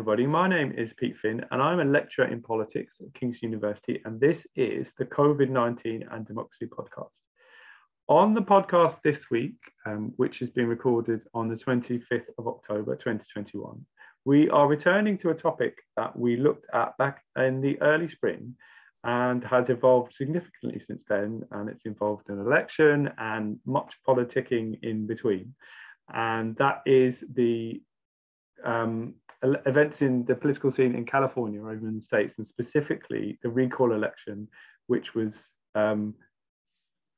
Everybody. 0.00 0.26
My 0.26 0.48
name 0.48 0.72
is 0.78 0.88
Pete 0.96 1.16
Finn, 1.20 1.44
and 1.50 1.60
I'm 1.60 1.78
a 1.78 1.84
lecturer 1.84 2.24
in 2.24 2.40
politics 2.40 2.90
at 3.02 3.12
Kingston 3.12 3.50
University, 3.50 4.00
and 4.06 4.18
this 4.18 4.38
is 4.56 4.86
the 4.98 5.04
COVID 5.04 5.50
19 5.50 6.06
and 6.10 6.26
Democracy 6.26 6.64
podcast. 6.64 7.10
On 8.08 8.32
the 8.32 8.40
podcast 8.40 8.96
this 9.04 9.18
week, 9.30 9.58
um, 9.84 10.14
which 10.16 10.38
has 10.38 10.48
been 10.56 10.68
recorded 10.68 11.20
on 11.34 11.50
the 11.50 11.56
25th 11.56 12.24
of 12.38 12.48
October 12.48 12.96
2021, 12.96 13.84
we 14.24 14.48
are 14.48 14.66
returning 14.66 15.18
to 15.18 15.28
a 15.28 15.34
topic 15.34 15.76
that 15.98 16.18
we 16.18 16.38
looked 16.38 16.64
at 16.72 16.96
back 16.96 17.22
in 17.36 17.60
the 17.60 17.78
early 17.82 18.10
spring 18.10 18.54
and 19.04 19.44
has 19.44 19.66
evolved 19.68 20.14
significantly 20.16 20.82
since 20.86 21.02
then. 21.10 21.42
And 21.50 21.68
it's 21.68 21.84
involved 21.84 22.30
an 22.30 22.40
election 22.40 23.10
and 23.18 23.58
much 23.66 23.92
politicking 24.08 24.78
in 24.82 25.06
between. 25.06 25.54
And 26.08 26.56
that 26.56 26.80
is 26.86 27.14
the 27.34 27.82
um, 28.64 29.14
events 29.42 30.00
in 30.00 30.24
the 30.26 30.34
political 30.34 30.72
scene 30.72 30.94
in 30.94 31.04
California 31.04 31.60
over 31.60 31.88
in 31.88 31.96
the 31.96 32.04
States, 32.04 32.34
and 32.38 32.46
specifically 32.46 33.38
the 33.42 33.48
recall 33.48 33.92
election, 33.92 34.48
which 34.86 35.14
was 35.14 35.32
um, 35.74 36.14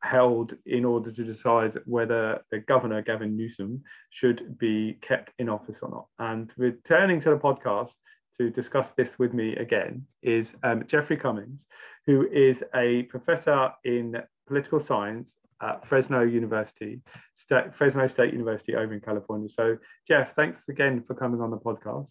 held 0.03 0.55
in 0.67 0.85
order 0.85 1.11
to 1.13 1.25
decide 1.25 1.79
whether 1.87 2.41
the 2.51 2.59
governor, 2.59 3.03
Gavin 3.03 3.37
Newsom, 3.37 3.83
should 4.11 4.59
be 4.59 4.99
kept 5.07 5.31
in 5.39 5.49
office 5.49 5.77
or 5.83 5.91
not. 5.91 6.07
And 6.19 6.51
returning 6.57 7.21
to 7.23 7.31
the 7.31 7.37
podcast 7.37 7.91
to 8.39 8.51
discuss 8.51 8.87
this 8.97 9.09
with 9.19 9.33
me 9.33 9.57
again 9.57 10.07
is 10.23 10.47
um, 10.63 10.85
Jeffrey 10.89 11.17
Cummins, 11.17 11.61
who 12.07 12.29
is 12.33 12.57
a 12.75 13.03
professor 13.05 13.71
in 13.85 14.17
political 14.49 14.85
science 14.85 15.29
at 15.63 15.87
Fresno 15.89 16.23
University, 16.23 17.01
State, 17.45 17.75
Fresno 17.79 18.09
State 18.09 18.33
University 18.33 18.75
over 18.75 18.93
in 18.93 19.01
California. 19.01 19.49
So, 19.57 19.79
Jeff, 20.09 20.29
thanks 20.37 20.61
again 20.69 21.05
for 21.07 21.15
coming 21.15 21.41
on 21.41 21.51
the 21.51 21.59
podcast. 21.59 22.09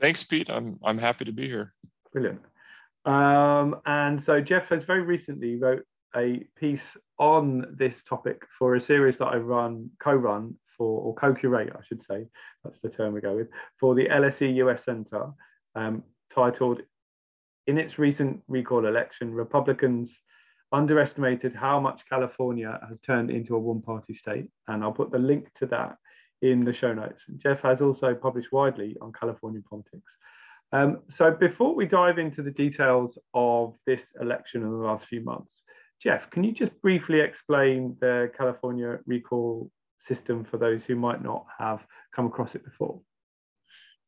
Thanks, 0.00 0.22
Pete. 0.22 0.50
I'm 0.50 0.78
I'm 0.84 0.98
happy 0.98 1.24
to 1.24 1.32
be 1.32 1.48
here. 1.48 1.72
Brilliant. 2.12 2.40
Um, 3.04 3.76
and 3.86 4.22
so 4.24 4.40
Jeff 4.40 4.68
has 4.68 4.82
very 4.84 5.02
recently 5.02 5.56
wrote 5.56 5.84
a 6.16 6.46
piece 6.58 6.80
on 7.18 7.74
this 7.76 7.94
topic 8.08 8.42
for 8.58 8.76
a 8.76 8.84
series 8.84 9.18
that 9.18 9.26
I 9.26 9.36
run, 9.36 9.90
co-run 10.02 10.56
for, 10.76 11.00
or 11.00 11.14
co-curate, 11.14 11.72
I 11.74 11.80
should 11.86 12.02
say, 12.08 12.26
that's 12.62 12.78
the 12.82 12.88
term 12.88 13.14
we 13.14 13.20
go 13.20 13.36
with, 13.36 13.48
for 13.78 13.94
the 13.94 14.06
LSE 14.06 14.54
US 14.56 14.80
Center, 14.84 15.30
um, 15.74 16.02
titled 16.34 16.82
"In 17.66 17.78
its 17.78 17.98
recent 17.98 18.42
recall 18.48 18.86
election, 18.86 19.32
Republicans 19.32 20.10
underestimated 20.74 21.54
how 21.54 21.80
much 21.80 22.00
California 22.08 22.78
has 22.88 22.98
turned 23.06 23.30
into 23.30 23.56
a 23.56 23.58
one-party 23.58 24.14
state." 24.16 24.48
And 24.68 24.82
I'll 24.82 24.92
put 24.92 25.10
the 25.10 25.18
link 25.18 25.48
to 25.60 25.66
that 25.66 25.96
in 26.42 26.64
the 26.64 26.74
show 26.74 26.92
notes. 26.92 27.22
Jeff 27.42 27.60
has 27.62 27.80
also 27.80 28.14
published 28.14 28.52
widely 28.52 28.96
on 29.00 29.12
California 29.18 29.62
politics. 29.68 30.12
Um, 30.72 31.02
so 31.16 31.30
before 31.30 31.74
we 31.74 31.86
dive 31.86 32.18
into 32.18 32.42
the 32.42 32.50
details 32.50 33.16
of 33.32 33.74
this 33.86 34.00
election 34.20 34.62
in 34.62 34.70
the 34.70 34.76
last 34.76 35.06
few 35.06 35.22
months, 35.22 35.52
Jeff, 36.02 36.28
can 36.30 36.44
you 36.44 36.52
just 36.52 36.72
briefly 36.82 37.20
explain 37.20 37.96
the 38.00 38.30
California 38.36 38.98
recall 39.06 39.70
system 40.08 40.46
for 40.50 40.58
those 40.58 40.82
who 40.86 40.96
might 40.96 41.22
not 41.22 41.46
have 41.58 41.80
come 42.14 42.26
across 42.26 42.54
it 42.54 42.64
before? 42.64 43.00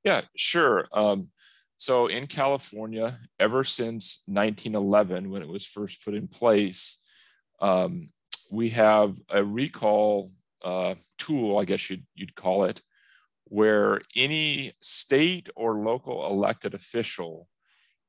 Yeah, 0.05 0.23
sure. 0.36 0.86
Um, 0.92 1.30
so 1.77 2.07
in 2.07 2.27
California, 2.27 3.19
ever 3.39 3.65
since 3.65 4.23
1911, 4.27 5.31
when 5.31 5.42
it 5.42 5.48
was 5.48 5.67
first 5.67 6.05
put 6.05 6.14
in 6.14 6.29
place, 6.29 7.03
um, 7.61 8.09
we 8.51 8.70
have 8.70 9.17
a 9.29 9.45
recall 9.45 10.31
uh, 10.65 10.95
tool, 11.19 11.59
I 11.59 11.65
guess 11.65 11.91
you'd, 11.91 12.07
you'd 12.15 12.35
call 12.35 12.65
it, 12.65 12.83
where 13.45 14.01
any 14.15 14.73
state 14.81 15.48
or 15.55 15.79
local 15.79 16.27
elected 16.27 16.75
official 16.75 17.48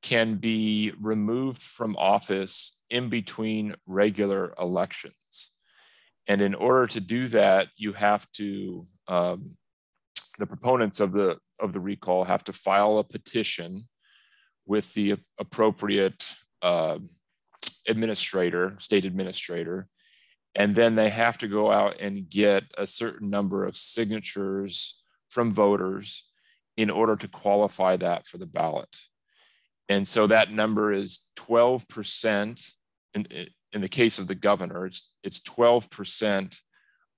can 0.02 0.36
be 0.36 0.94
removed 1.00 1.62
from 1.62 1.96
office 1.98 2.82
in 2.90 3.10
between 3.10 3.76
regular 3.86 4.54
elections. 4.60 5.52
And 6.28 6.42
in 6.42 6.56
order 6.56 6.88
to 6.88 7.00
do 7.00 7.28
that, 7.30 7.68
you 7.78 7.94
have 7.94 8.30
to, 8.34 8.84
um, 9.08 9.56
the 10.38 10.46
proponents 10.46 11.00
of 11.00 11.12
the, 11.12 11.38
of 11.60 11.74
the 11.74 11.80
recall 11.80 12.24
have 12.24 12.44
to 12.46 12.54
file 12.54 13.00
a 13.00 13.04
petition 13.04 13.84
with 14.66 14.94
the 14.94 15.18
appropriate 15.40 16.34
uh, 16.62 17.00
administrator, 17.88 18.76
state 18.80 19.06
administrator, 19.06 19.88
and 20.56 20.76
then 20.76 20.96
they 20.96 21.10
have 21.10 21.38
to 21.38 21.48
go 21.48 21.72
out 21.72 22.00
and 22.00 22.30
get 22.30 22.64
a 22.78 22.88
certain 22.88 23.30
number 23.30 23.64
of 23.64 23.78
signatures 23.78 25.04
from 25.30 25.54
voters 25.54 26.30
in 26.76 26.90
order 26.90 27.16
to 27.16 27.28
qualify 27.28 27.96
that 27.98 28.28
for 28.28 28.38
the 28.38 28.46
ballot. 28.46 28.96
And 29.90 30.08
so 30.08 30.28
that 30.28 30.52
number 30.52 30.92
is 30.92 31.30
12%. 31.38 32.72
In, 33.14 33.28
in 33.74 33.82
the 33.82 33.90
case 33.90 34.20
of 34.20 34.28
the 34.28 34.36
governor, 34.36 34.86
it's, 34.86 35.14
it's 35.24 35.40
12% 35.42 36.60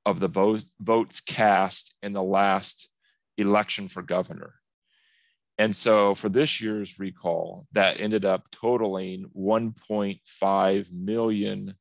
of 0.05 0.19
the 0.19 0.27
vote, 0.27 0.63
votes 0.79 1.21
cast 1.21 1.95
in 2.01 2.13
the 2.13 2.23
last 2.23 2.89
election 3.39 3.87
for 3.87 4.01
governor. 4.01 4.55
And 5.57 5.75
so 5.75 6.15
for 6.15 6.29
this 6.29 6.61
year's 6.61 6.99
recall, 6.99 7.65
that 7.73 7.99
ended 7.99 8.23
up 8.23 8.45
totaling 8.51 9.29
1.5 9.35 10.91
million 10.93 11.75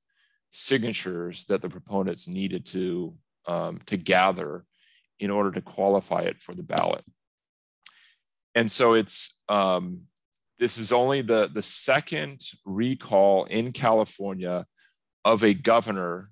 signatures 0.51 1.45
that 1.45 1.63
the 1.63 1.69
proponents 1.69 2.27
needed 2.27 2.67
to, 2.67 3.15
um, 3.47 3.81
to 3.87 3.97
gather 3.97 4.65
in 5.21 5.31
order 5.31 5.53
to 5.53 5.61
qualify 5.61 6.23
it 6.23 6.43
for 6.43 6.55
the 6.55 6.63
ballot. 6.63 7.05
And 8.55 8.71
so 8.71 8.95
it's, 8.95 9.43
um, 9.49 10.03
this 10.59 10.79
is 10.79 10.91
only 10.91 11.23
the, 11.23 11.49
the 11.53 11.63
second 11.63 12.41
recall 12.65 13.45
in 13.45 13.71
California 13.71 14.67
of 15.25 15.45
a 15.45 15.55
governor 15.55 16.31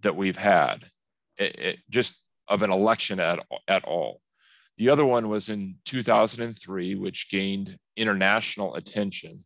that 0.00 0.16
we've 0.16 0.36
had, 0.36 0.86
it, 1.36 1.58
it, 1.58 1.78
just 1.90 2.24
of 2.48 2.62
an 2.62 2.70
election 2.70 3.20
at, 3.20 3.44
at 3.68 3.84
all. 3.84 4.22
The 4.78 4.90
other 4.90 5.06
one 5.06 5.28
was 5.28 5.48
in 5.48 5.76
2003, 5.84 6.96
which 6.96 7.30
gained 7.30 7.78
international 7.96 8.74
attention 8.74 9.40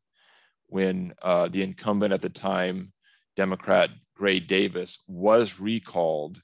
when 0.66 1.14
uh, 1.22 1.48
the 1.48 1.62
incumbent 1.62 2.12
at 2.12 2.22
the 2.22 2.28
time, 2.28 2.92
Democrat 3.36 3.90
Gray 4.16 4.40
Davis 4.40 5.04
was 5.06 5.60
recalled, 5.60 6.42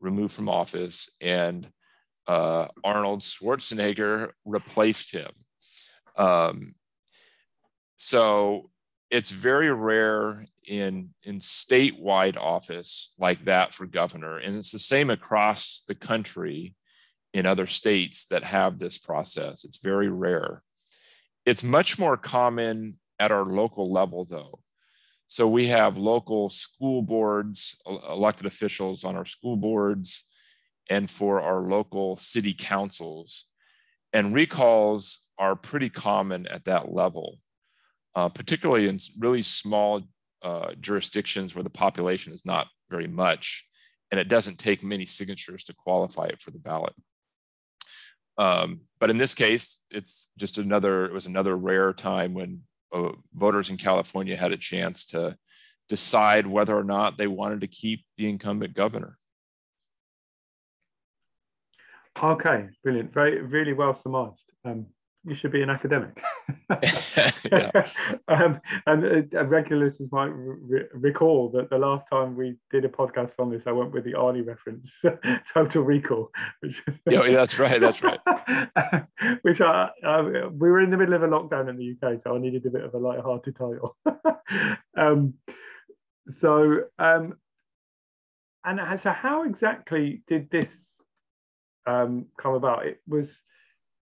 removed 0.00 0.34
from 0.34 0.48
office, 0.48 1.16
and 1.20 1.68
uh, 2.26 2.68
Arnold 2.84 3.20
Schwarzenegger 3.20 4.30
replaced 4.44 5.12
him. 5.12 5.30
Um, 6.16 6.74
so 7.96 8.70
it's 9.10 9.30
very 9.30 9.72
rare 9.72 10.46
in 10.66 11.14
in 11.24 11.38
statewide 11.38 12.36
office 12.36 13.14
like 13.18 13.44
that 13.46 13.74
for 13.74 13.86
governor, 13.86 14.38
and 14.38 14.56
it's 14.56 14.72
the 14.72 14.78
same 14.78 15.10
across 15.10 15.82
the 15.88 15.94
country 15.94 16.76
in 17.32 17.46
other 17.46 17.66
states 17.66 18.26
that 18.28 18.44
have 18.44 18.78
this 18.78 18.98
process. 18.98 19.64
It's 19.64 19.78
very 19.78 20.08
rare. 20.08 20.62
It's 21.46 21.62
much 21.62 21.98
more 21.98 22.16
common 22.16 22.98
at 23.18 23.30
our 23.30 23.44
local 23.44 23.90
level, 23.92 24.24
though. 24.24 24.60
So 25.26 25.46
we 25.48 25.68
have 25.68 25.96
local 25.96 26.48
school 26.48 27.02
boards, 27.02 27.80
elected 27.86 28.46
officials 28.46 29.04
on 29.04 29.16
our 29.16 29.24
school 29.24 29.56
boards, 29.56 30.28
and 30.88 31.08
for 31.08 31.40
our 31.40 31.62
local 31.62 32.16
city 32.16 32.52
councils. 32.52 33.46
And 34.12 34.34
recalls 34.34 35.30
are 35.38 35.54
pretty 35.54 35.88
common 35.88 36.48
at 36.48 36.64
that 36.64 36.92
level, 36.92 37.38
uh, 38.16 38.28
particularly 38.28 38.88
in 38.88 38.98
really 39.20 39.42
small 39.42 40.02
uh, 40.42 40.72
jurisdictions 40.80 41.54
where 41.54 41.62
the 41.62 41.70
population 41.70 42.32
is 42.32 42.44
not 42.44 42.66
very 42.90 43.06
much, 43.06 43.68
and 44.10 44.18
it 44.18 44.26
doesn't 44.26 44.58
take 44.58 44.82
many 44.82 45.06
signatures 45.06 45.62
to 45.64 45.74
qualify 45.74 46.26
it 46.26 46.40
for 46.40 46.50
the 46.50 46.58
ballot. 46.58 46.94
Um, 48.40 48.80
but 48.98 49.10
in 49.10 49.18
this 49.18 49.34
case, 49.34 49.84
it's 49.90 50.30
just 50.38 50.56
another, 50.56 51.04
it 51.04 51.12
was 51.12 51.26
another 51.26 51.54
rare 51.54 51.92
time 51.92 52.32
when 52.32 52.62
uh, 52.90 53.10
voters 53.34 53.68
in 53.68 53.76
California 53.76 54.34
had 54.34 54.50
a 54.50 54.56
chance 54.56 55.04
to 55.08 55.36
decide 55.90 56.46
whether 56.46 56.76
or 56.76 56.84
not 56.84 57.18
they 57.18 57.26
wanted 57.26 57.60
to 57.60 57.66
keep 57.66 58.02
the 58.16 58.30
incumbent 58.30 58.72
governor. 58.72 59.18
Okay, 62.22 62.68
brilliant. 62.82 63.12
Very, 63.12 63.42
really 63.42 63.74
well 63.74 64.00
surmised. 64.02 64.40
Um, 64.64 64.86
you 65.24 65.36
should 65.36 65.52
be 65.52 65.62
an 65.62 65.70
academic. 65.70 66.16
um, 68.28 68.60
and 68.86 69.34
uh, 69.34 69.44
regular 69.44 69.86
listeners 69.86 70.08
might 70.10 70.30
re- 70.32 70.86
recall 70.92 71.50
that 71.50 71.68
the 71.68 71.78
last 71.78 72.04
time 72.10 72.36
we 72.36 72.56
did 72.70 72.84
a 72.84 72.88
podcast 72.88 73.32
on 73.38 73.50
this, 73.50 73.62
I 73.66 73.72
went 73.72 73.92
with 73.92 74.04
the 74.04 74.14
Arnie 74.14 74.46
reference, 74.46 74.90
Total 75.54 75.82
Recall. 75.82 76.30
Which 76.60 76.76
yeah, 77.10 77.22
that's 77.30 77.58
right. 77.58 77.80
That's 77.80 78.02
right. 78.02 78.20
which 79.42 79.60
I, 79.60 79.90
I, 80.04 80.22
we 80.22 80.70
were 80.70 80.80
in 80.80 80.90
the 80.90 80.96
middle 80.96 81.14
of 81.14 81.22
a 81.22 81.28
lockdown 81.28 81.68
in 81.68 81.76
the 81.76 81.96
UK, 82.08 82.20
so 82.24 82.34
I 82.34 82.38
needed 82.38 82.64
a 82.66 82.70
bit 82.70 82.84
of 82.84 82.94
a 82.94 82.98
light-hearted 82.98 83.56
title. 83.56 83.96
um, 84.96 85.34
so, 86.40 86.84
um, 86.98 87.34
and 88.64 89.00
so 89.02 89.10
how 89.10 89.44
exactly 89.44 90.22
did 90.28 90.50
this 90.50 90.66
um, 91.86 92.26
come 92.40 92.54
about? 92.54 92.86
It 92.86 93.00
was 93.06 93.28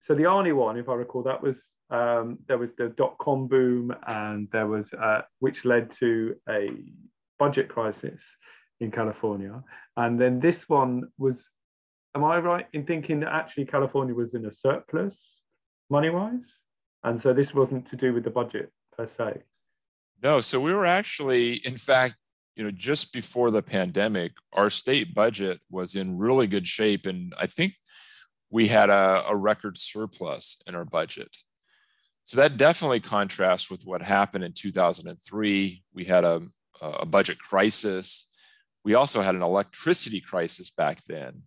so 0.05 0.15
the 0.15 0.27
only 0.27 0.53
one, 0.53 0.77
if 0.79 0.89
I 0.89 0.95
recall, 0.95 1.23
that 1.25 1.43
was 1.43 1.57
um, 1.91 2.39
there 2.49 2.59
was 2.59 2.71
the 2.79 2.89
dot 2.97 3.17
com 3.19 3.49
boom, 3.49 3.95
and 4.07 4.49
there 4.53 4.67
was 4.67 4.87
uh, 4.99 5.23
which 5.41 5.65
led 5.65 5.91
to 6.01 6.35
a 6.49 6.71
budget 7.39 7.69
crisis 7.69 8.21
in 8.81 8.91
California. 8.91 9.63
And 9.97 10.21
then 10.21 10.41
this 10.41 10.57
one 10.67 11.05
was, 11.19 11.35
am 12.15 12.25
I 12.25 12.39
right 12.39 12.67
in 12.73 12.85
thinking 12.87 13.21
that 13.21 13.33
actually 13.33 13.67
California 13.67 14.15
was 14.15 14.35
in 14.35 14.45
a 14.47 14.53
surplus 14.63 15.15
money 15.91 16.11
wise? 16.11 16.51
And 17.03 17.21
so 17.23 17.33
this 17.33 17.53
wasn't 17.55 17.89
to 17.91 17.97
do 17.97 18.13
with 18.15 18.25
the 18.25 18.31
budget 18.31 18.73
per 18.97 19.09
se. 19.17 19.43
No, 20.23 20.41
so 20.41 20.61
we 20.61 20.73
were 20.73 20.87
actually, 20.87 21.55
in 21.67 21.77
fact, 21.77 22.17
you 22.57 22.65
know, 22.65 22.71
just 22.71 23.13
before 23.13 23.51
the 23.51 23.63
pandemic, 23.63 24.33
our 24.53 24.71
state 24.71 25.15
budget 25.15 25.61
was 25.71 25.95
in 25.95 26.19
really 26.19 26.47
good 26.47 26.67
shape. 26.67 27.05
And 27.05 27.35
I 27.39 27.47
think 27.47 27.75
we 28.55 28.69
had 28.69 28.89
a, 28.89 29.25
a 29.29 29.35
record 29.35 29.77
surplus 29.77 30.63
in 30.69 30.77
our 30.77 30.85
budget. 30.85 31.37
So 32.23 32.37
that 32.37 32.57
definitely 32.57 33.01
contrasts 33.01 33.69
with 33.69 33.83
what 33.83 34.01
happened 34.01 34.45
in 34.45 34.53
2003. 34.53 35.83
We 35.93 36.05
had 36.05 36.23
a, 36.23 36.41
a 36.81 37.05
budget 37.05 37.41
crisis. 37.41 38.31
We 38.85 38.95
also 38.95 39.23
had 39.23 39.35
an 39.35 39.43
electricity 39.43 40.21
crisis 40.21 40.71
back 40.71 41.03
then. 41.09 41.43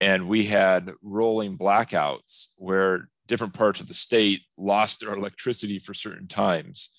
And 0.00 0.26
we 0.26 0.46
had 0.46 0.92
rolling 1.02 1.58
blackouts 1.58 2.52
where 2.56 3.10
different 3.26 3.52
parts 3.52 3.82
of 3.82 3.88
the 3.88 3.92
state 3.92 4.40
lost 4.56 5.00
their 5.00 5.12
electricity 5.12 5.78
for 5.78 5.92
certain 5.92 6.28
times. 6.28 6.92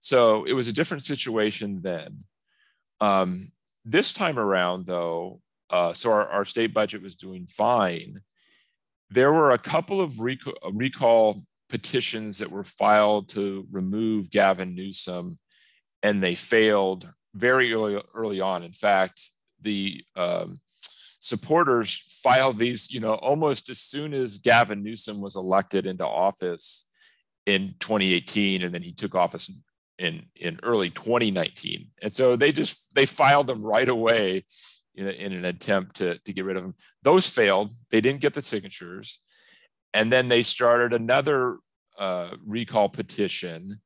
So 0.00 0.44
it 0.44 0.52
was 0.52 0.68
a 0.68 0.74
different 0.74 1.02
situation 1.02 1.80
then. 1.80 2.24
Um, 3.00 3.52
this 3.86 4.12
time 4.12 4.38
around, 4.38 4.84
though, 4.84 5.40
uh, 5.70 5.94
so 5.94 6.12
our, 6.12 6.28
our 6.28 6.44
state 6.44 6.74
budget 6.74 7.00
was 7.00 7.16
doing 7.16 7.46
fine. 7.46 8.20
There 9.10 9.32
were 9.32 9.50
a 9.50 9.58
couple 9.58 10.00
of 10.00 10.20
recall, 10.20 10.54
recall 10.72 11.42
petitions 11.68 12.38
that 12.38 12.50
were 12.50 12.64
filed 12.64 13.28
to 13.30 13.66
remove 13.70 14.30
Gavin 14.30 14.74
Newsom, 14.74 15.38
and 16.02 16.22
they 16.22 16.34
failed 16.34 17.10
very 17.34 17.72
early, 17.72 18.02
early 18.14 18.40
on. 18.40 18.62
In 18.62 18.72
fact, 18.72 19.20
the 19.60 20.04
um, 20.16 20.58
supporters 21.18 22.20
filed 22.22 22.58
these, 22.58 22.90
you 22.90 23.00
know, 23.00 23.14
almost 23.14 23.70
as 23.70 23.78
soon 23.78 24.14
as 24.14 24.38
Gavin 24.38 24.82
Newsom 24.82 25.20
was 25.20 25.36
elected 25.36 25.86
into 25.86 26.06
office 26.06 26.88
in 27.46 27.74
2018, 27.78 28.62
and 28.62 28.74
then 28.74 28.82
he 28.82 28.92
took 28.92 29.14
office 29.14 29.50
in 29.98 30.26
in 30.34 30.58
early 30.62 30.90
2019. 30.90 31.88
And 32.02 32.12
so 32.12 32.36
they 32.36 32.52
just 32.52 32.94
they 32.94 33.06
filed 33.06 33.46
them 33.46 33.62
right 33.62 33.88
away 33.88 34.44
in, 34.94 35.06
a, 35.06 35.10
in 35.10 35.32
an 35.32 35.44
attempt 35.44 35.96
to, 35.96 36.18
to 36.18 36.32
get 36.32 36.44
rid 36.44 36.56
of 36.56 36.62
them. 36.62 36.74
Those 37.02 37.28
failed. 37.28 37.72
They 37.90 38.00
didn't 38.00 38.20
get 38.20 38.34
the 38.34 38.42
signatures. 38.42 39.20
And 39.94 40.12
then 40.12 40.28
they 40.28 40.42
started 40.42 40.92
another 40.92 41.58
uh, 41.98 42.30
recall 42.44 42.88
petition. 42.88 43.80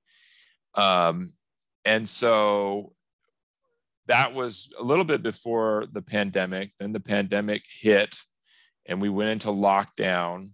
Um, 0.74 1.30
and 1.84 2.08
so 2.08 2.92
that 4.06 4.34
was 4.34 4.72
a 4.78 4.82
little 4.82 5.04
bit 5.04 5.22
before 5.22 5.86
the 5.92 6.02
pandemic. 6.02 6.72
Then 6.78 6.92
the 6.92 7.00
pandemic 7.00 7.62
hit 7.68 8.16
and 8.86 9.00
we 9.00 9.08
went 9.08 9.30
into 9.30 9.48
lockdown. 9.48 10.50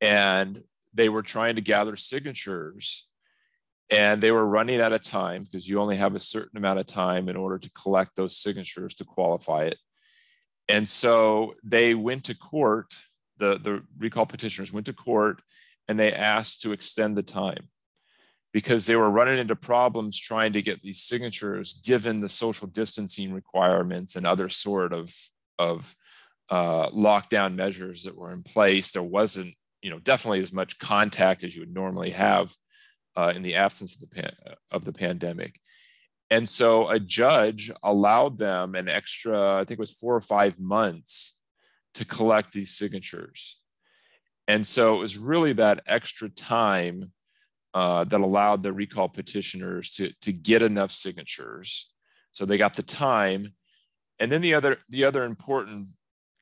And 0.00 0.62
they 0.92 1.08
were 1.08 1.22
trying 1.22 1.56
to 1.56 1.62
gather 1.62 1.96
signatures 1.96 3.10
and 3.90 4.20
they 4.20 4.32
were 4.32 4.46
running 4.46 4.80
out 4.80 4.92
of 4.92 5.02
time 5.02 5.44
because 5.44 5.68
you 5.68 5.80
only 5.80 5.96
have 5.96 6.14
a 6.14 6.20
certain 6.20 6.56
amount 6.56 6.78
of 6.78 6.86
time 6.86 7.28
in 7.28 7.36
order 7.36 7.58
to 7.58 7.70
collect 7.70 8.16
those 8.16 8.36
signatures 8.36 8.94
to 8.94 9.04
qualify 9.04 9.64
it. 9.64 9.78
And 10.68 10.88
so 10.88 11.54
they 11.62 11.94
went 11.94 12.24
to 12.24 12.36
court, 12.36 12.94
the, 13.38 13.58
the 13.58 13.82
recall 13.98 14.26
petitioners 14.26 14.72
went 14.72 14.86
to 14.86 14.94
court 14.94 15.42
and 15.88 15.98
they 15.98 16.12
asked 16.12 16.62
to 16.62 16.72
extend 16.72 17.16
the 17.16 17.22
time 17.22 17.68
because 18.52 18.86
they 18.86 18.96
were 18.96 19.10
running 19.10 19.38
into 19.38 19.56
problems 19.56 20.18
trying 20.18 20.52
to 20.54 20.62
get 20.62 20.80
these 20.80 21.02
signatures 21.02 21.74
given 21.84 22.20
the 22.20 22.28
social 22.28 22.68
distancing 22.68 23.34
requirements 23.34 24.16
and 24.16 24.24
other 24.24 24.48
sort 24.48 24.94
of, 24.94 25.14
of 25.58 25.94
uh, 26.48 26.88
lockdown 26.90 27.54
measures 27.54 28.04
that 28.04 28.16
were 28.16 28.32
in 28.32 28.42
place. 28.42 28.92
There 28.92 29.02
wasn't, 29.02 29.54
you 29.82 29.90
know, 29.90 29.98
definitely 29.98 30.40
as 30.40 30.52
much 30.52 30.78
contact 30.78 31.44
as 31.44 31.54
you 31.54 31.62
would 31.62 31.74
normally 31.74 32.10
have 32.10 32.54
uh, 33.16 33.32
in 33.34 33.42
the 33.42 33.54
absence 33.54 33.94
of 33.94 34.00
the, 34.08 34.16
pan- 34.16 34.36
of 34.70 34.84
the 34.84 34.92
pandemic. 34.92 35.60
And 36.30 36.48
so 36.48 36.88
a 36.88 36.98
judge 36.98 37.70
allowed 37.82 38.38
them 38.38 38.74
an 38.74 38.88
extra, 38.88 39.56
I 39.56 39.64
think 39.64 39.78
it 39.78 39.78
was 39.78 39.92
four 39.92 40.14
or 40.14 40.20
five 40.20 40.58
months 40.58 41.38
to 41.94 42.04
collect 42.04 42.52
these 42.52 42.76
signatures. 42.76 43.60
And 44.48 44.66
so 44.66 44.96
it 44.96 44.98
was 44.98 45.16
really 45.16 45.52
that 45.54 45.82
extra 45.86 46.28
time 46.28 47.12
uh, 47.72 48.04
that 48.04 48.20
allowed 48.20 48.62
the 48.62 48.72
recall 48.72 49.08
petitioners 49.08 49.90
to, 49.90 50.12
to 50.20 50.32
get 50.32 50.62
enough 50.62 50.90
signatures. 50.90 51.92
So 52.30 52.44
they 52.44 52.58
got 52.58 52.74
the 52.74 52.82
time. 52.82 53.54
And 54.18 54.30
then 54.30 54.42
the 54.42 54.54
other, 54.54 54.78
the 54.88 55.04
other 55.04 55.24
important 55.24 55.88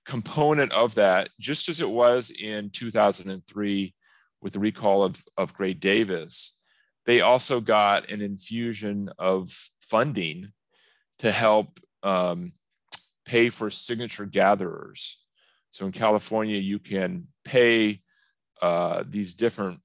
component 0.05 0.73
of 0.73 0.95
that, 0.97 1.31
just 1.39 1.69
as 1.69 1.81
it 1.81 1.89
was 1.89 2.31
in 2.31 2.71
2003 2.71 3.95
with 4.41 4.53
the 4.53 4.59
recall 4.59 5.05
of, 5.05 5.23
of 5.37 5.55
Gray 5.55 5.75
Davis, 5.75 6.59
they 7.05 7.21
also 7.21 7.61
got 7.61 8.11
an 8.11 8.23
infusion 8.23 9.11
of 9.19 9.51
funding 9.81 10.53
to 11.19 11.31
help 11.31 11.81
um, 12.03 12.53
pay 13.25 13.49
for 13.49 13.71
signature 13.71 14.27
gatherers. 14.27 15.25
So 15.71 15.87
in 15.87 15.93
California, 15.93 16.59
you 16.59 16.79
can 16.79 17.29
pay 17.45 18.01
uh, 18.61 19.05
these 19.09 19.35
different 19.35 19.81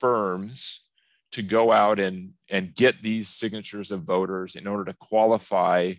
firms 0.00 0.88
to 1.32 1.42
go 1.42 1.72
out 1.72 1.98
and, 1.98 2.32
and 2.50 2.74
get 2.74 3.02
these 3.02 3.28
signatures 3.28 3.90
of 3.90 4.02
voters 4.02 4.54
in 4.54 4.66
order 4.66 4.84
to 4.84 4.96
qualify 4.98 5.94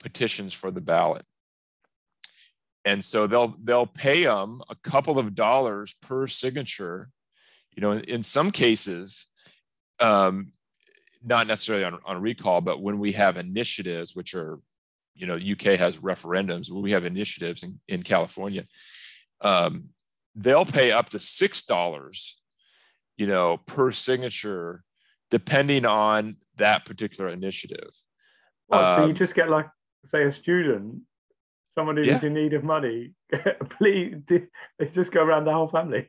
petitions 0.00 0.52
for 0.52 0.70
the 0.70 0.80
ballot. 0.80 1.24
And 2.84 3.04
so 3.04 3.26
they'll 3.26 3.54
they'll 3.62 3.86
pay 3.86 4.24
them 4.24 4.62
a 4.70 4.76
couple 4.76 5.18
of 5.18 5.34
dollars 5.34 5.94
per 6.00 6.26
signature. 6.26 7.10
You 7.76 7.82
know, 7.82 7.92
in, 7.92 8.00
in 8.04 8.22
some 8.22 8.50
cases, 8.50 9.27
um, 10.00 10.52
not 11.24 11.46
necessarily 11.46 11.84
on, 11.84 11.98
on 12.04 12.20
recall, 12.20 12.60
but 12.60 12.80
when 12.80 12.98
we 12.98 13.12
have 13.12 13.36
initiatives, 13.36 14.14
which 14.14 14.34
are, 14.34 14.60
you 15.14 15.26
know, 15.26 15.34
UK 15.34 15.78
has 15.78 15.96
referendums, 15.98 16.70
we 16.70 16.92
have 16.92 17.04
initiatives 17.04 17.62
in, 17.62 17.80
in 17.88 18.02
California, 18.02 18.64
um, 19.40 19.90
they'll 20.34 20.64
pay 20.64 20.92
up 20.92 21.08
to 21.10 21.18
six 21.18 21.64
dollars, 21.64 22.40
you 23.16 23.26
know, 23.26 23.58
per 23.66 23.90
signature, 23.90 24.84
depending 25.30 25.84
on 25.84 26.36
that 26.56 26.84
particular 26.84 27.30
initiative. 27.30 27.90
Well, 28.68 28.84
um, 28.84 28.96
so 28.96 29.06
you 29.06 29.12
um, 29.12 29.18
just 29.18 29.34
get 29.34 29.48
like, 29.48 29.66
say, 30.12 30.24
a 30.24 30.32
student, 30.32 31.02
someone 31.74 31.96
who's 31.96 32.06
yeah. 32.06 32.20
in 32.22 32.34
need 32.34 32.54
of 32.54 32.64
money, 32.64 33.14
please, 33.78 34.16
they 34.28 34.86
just 34.94 35.10
go 35.10 35.22
around 35.22 35.44
the 35.44 35.52
whole 35.52 35.68
family. 35.68 36.08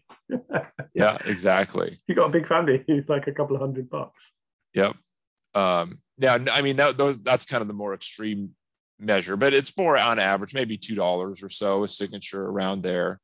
Yeah, 0.94 1.18
exactly. 1.26 2.00
You 2.08 2.16
got 2.16 2.28
a 2.28 2.30
big 2.30 2.48
family, 2.48 2.84
it's 2.88 3.10
like 3.10 3.28
a 3.28 3.32
couple 3.32 3.56
of 3.56 3.62
hundred 3.62 3.90
bucks. 3.90 4.20
Yep. 4.74 4.96
Um, 5.56 6.00
yeah, 6.18 6.38
I 6.52 6.62
mean 6.62 6.76
that 6.78 6.98
those 6.98 7.18
that's 7.20 7.46
kind 7.46 7.62
of 7.62 7.68
the 7.68 7.74
more 7.74 7.94
extreme 7.94 8.52
measure, 9.00 9.38
but 9.38 9.54
it's 9.54 9.76
more 9.78 9.98
on 9.98 10.20
average, 10.20 10.54
maybe 10.54 10.78
two 10.78 10.96
dollars 10.96 11.42
or 11.42 11.50
so 11.50 11.84
a 11.84 11.88
signature 11.88 12.46
around 12.46 12.84
there. 12.84 13.20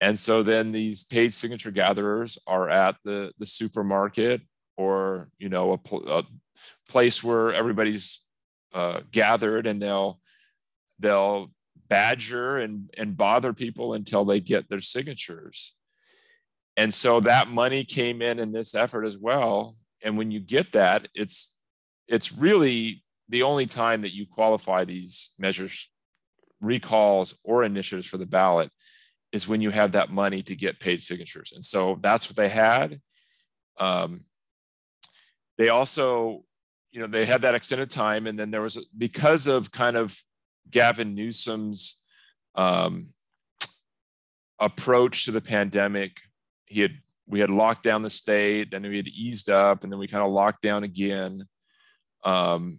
And 0.00 0.18
so 0.18 0.42
then 0.42 0.72
these 0.72 1.04
paid 1.04 1.32
signature 1.32 1.70
gatherers 1.70 2.38
are 2.46 2.70
at 2.70 2.96
the 3.04 3.32
the 3.38 3.46
supermarket 3.46 4.42
or 4.76 5.28
you 5.38 5.48
know 5.48 5.72
a, 5.72 5.96
a 5.96 6.24
place 6.88 7.22
where 7.22 7.52
everybody's 7.52 8.24
uh, 8.72 9.00
gathered, 9.10 9.66
and 9.66 9.80
they'll 9.80 10.20
they'll 10.98 11.50
badger 11.88 12.58
and 12.58 12.88
and 12.96 13.16
bother 13.16 13.52
people 13.52 13.94
until 13.94 14.24
they 14.24 14.40
get 14.40 14.68
their 14.68 14.80
signatures. 14.80 15.76
And 16.80 16.94
so 16.94 17.20
that 17.20 17.48
money 17.48 17.84
came 17.84 18.22
in 18.22 18.38
in 18.38 18.52
this 18.52 18.74
effort 18.74 19.04
as 19.04 19.18
well. 19.18 19.76
And 20.02 20.16
when 20.16 20.30
you 20.30 20.40
get 20.40 20.72
that, 20.72 21.08
it's 21.14 21.58
it's 22.08 22.32
really 22.32 23.04
the 23.28 23.42
only 23.42 23.66
time 23.66 24.00
that 24.00 24.14
you 24.14 24.24
qualify 24.26 24.86
these 24.86 25.34
measures, 25.38 25.90
recalls, 26.62 27.38
or 27.44 27.64
initiatives 27.64 28.06
for 28.06 28.16
the 28.16 28.32
ballot 28.38 28.70
is 29.30 29.46
when 29.46 29.60
you 29.60 29.70
have 29.70 29.92
that 29.92 30.10
money 30.10 30.42
to 30.44 30.56
get 30.56 30.80
paid 30.80 31.02
signatures. 31.02 31.52
And 31.54 31.62
so 31.62 31.98
that's 32.00 32.30
what 32.30 32.36
they 32.36 32.48
had. 32.48 32.98
Um, 33.78 34.24
they 35.58 35.68
also, 35.68 36.44
you 36.92 37.00
know, 37.00 37.06
they 37.06 37.26
had 37.26 37.42
that 37.42 37.54
extended 37.54 37.90
time. 37.90 38.26
And 38.26 38.38
then 38.38 38.50
there 38.50 38.62
was, 38.62 38.88
because 38.96 39.46
of 39.46 39.70
kind 39.70 39.98
of 39.98 40.18
Gavin 40.70 41.14
Newsom's 41.14 42.00
um, 42.54 43.12
approach 44.58 45.26
to 45.26 45.30
the 45.30 45.42
pandemic, 45.42 46.22
he 46.70 46.80
had 46.80 46.92
we 47.26 47.40
had 47.40 47.50
locked 47.50 47.82
down 47.82 48.02
the 48.02 48.10
state, 48.10 48.70
then 48.70 48.82
we 48.82 48.96
had 48.96 49.08
eased 49.08 49.50
up, 49.50 49.84
and 49.84 49.92
then 49.92 49.98
we 49.98 50.08
kind 50.08 50.24
of 50.24 50.32
locked 50.32 50.62
down 50.62 50.82
again. 50.82 51.42
Um, 52.24 52.78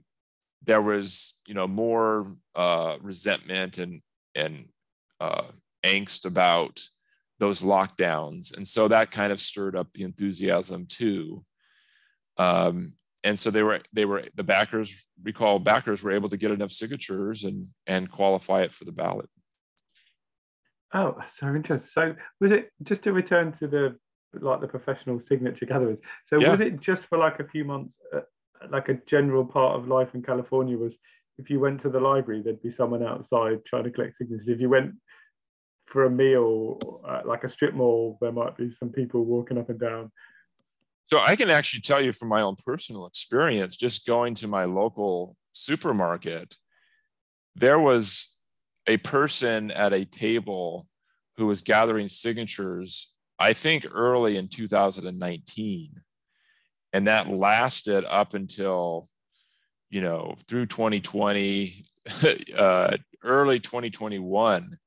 there 0.64 0.82
was, 0.82 1.40
you 1.48 1.54
know, 1.54 1.68
more 1.68 2.28
uh, 2.56 2.98
resentment 3.02 3.78
and 3.78 4.02
and 4.34 4.70
uh, 5.20 5.44
angst 5.86 6.26
about 6.26 6.82
those 7.40 7.62
lockdowns, 7.62 8.56
and 8.56 8.68
so 8.68 8.88
that 8.88 9.12
kind 9.12 9.32
of 9.32 9.40
stirred 9.40 9.76
up 9.76 9.92
the 9.94 10.04
enthusiasm 10.04 10.86
too. 10.88 11.44
Um, 12.38 12.94
and 13.24 13.38
so 13.38 13.52
they 13.52 13.64
were 13.64 13.82
they 13.94 14.06
were 14.06 14.24
the 14.36 14.44
backers 14.44 15.06
recall 15.22 15.60
backers 15.60 16.02
were 16.02 16.12
able 16.12 16.30
to 16.30 16.38
get 16.38 16.52
enough 16.52 16.72
signatures 16.72 17.44
and 17.44 17.68
and 17.88 18.10
qualify 18.10 18.62
it 18.62 18.74
for 18.74 18.86
the 18.86 18.92
ballot. 18.92 19.30
Oh, 20.94 21.18
so 21.40 21.48
interesting. 21.48 21.90
So 21.94 22.16
was 22.40 22.52
it 22.52 22.72
just 22.84 23.04
to 23.04 23.14
return 23.14 23.56
to 23.60 23.68
the 23.68 23.98
like 24.40 24.62
the 24.62 24.68
professional 24.68 25.22
signature 25.28 25.66
gatherers? 25.66 25.98
So 26.30 26.40
yeah. 26.40 26.52
was 26.52 26.62
it 26.62 26.82
just 26.82 27.02
for 27.10 27.18
like 27.18 27.40
a 27.40 27.48
few 27.48 27.66
months, 27.66 27.94
uh, 28.16 28.22
like 28.70 28.90
a 28.90 29.00
general 29.10 29.46
part 29.46 29.80
of 29.80 29.88
life 29.88 30.10
in 30.14 30.22
California 30.22 30.78
was 30.78 30.94
if 31.38 31.50
you 31.50 31.60
went 31.60 31.82
to 31.82 31.90
the 31.90 32.00
library, 32.00 32.42
there'd 32.42 32.62
be 32.62 32.76
someone 32.78 33.04
outside 33.04 33.60
trying 33.66 33.86
to 33.86 33.92
collect 33.92 34.18
signatures. 34.18 34.48
If 34.48 34.60
you 34.60 34.70
went 34.70 34.96
for 35.88 36.06
a 36.06 36.10
meal, 36.10 37.02
uh, 37.08 37.22
like 37.26 37.44
a 37.44 37.52
strip 37.52 37.74
mall, 37.74 38.18
there 38.22 38.32
might 38.32 38.58
be 38.58 38.76
some 38.80 38.90
people 38.90 39.24
walking 39.26 39.58
up 39.58 39.70
and 39.70 39.80
down. 39.80 40.12
So 41.06 41.20
I 41.20 41.36
can 41.36 41.50
actually 41.50 41.82
tell 41.82 42.02
you 42.02 42.14
from 42.14 42.30
my 42.30 42.42
own 42.42 42.56
personal 42.66 43.06
experience, 43.06 43.76
just 43.76 44.06
going 44.06 44.36
to 44.36 44.48
my 44.48 44.66
local 44.66 45.36
supermarket, 45.54 46.56
there 47.56 47.80
was 47.80 48.40
a 48.92 48.98
person 48.98 49.72
at 49.72 49.94
a 49.94 50.04
table 50.04 50.86
who 51.38 51.48
was 51.48 51.62
gathering 51.62 52.10
signatures, 52.10 53.16
I 53.40 53.54
think 53.54 53.88
early 53.90 54.36
in 54.36 54.50
2019. 54.50 55.90
And 56.94 57.08
that 57.08 57.30
lasted 57.30 58.04
up 58.04 58.34
until, 58.34 59.08
you 59.90 60.02
know, 60.02 60.36
through 60.48 60.66
2020, 60.66 61.86
uh, 62.58 62.98
early 63.24 63.60
2021. 63.60 64.78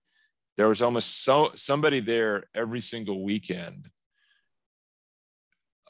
There 0.57 0.69
was 0.69 0.83
almost 0.83 1.25
so 1.25 1.51
somebody 1.55 2.01
there 2.01 2.45
every 2.55 2.81
single 2.81 3.25
weekend 3.25 3.89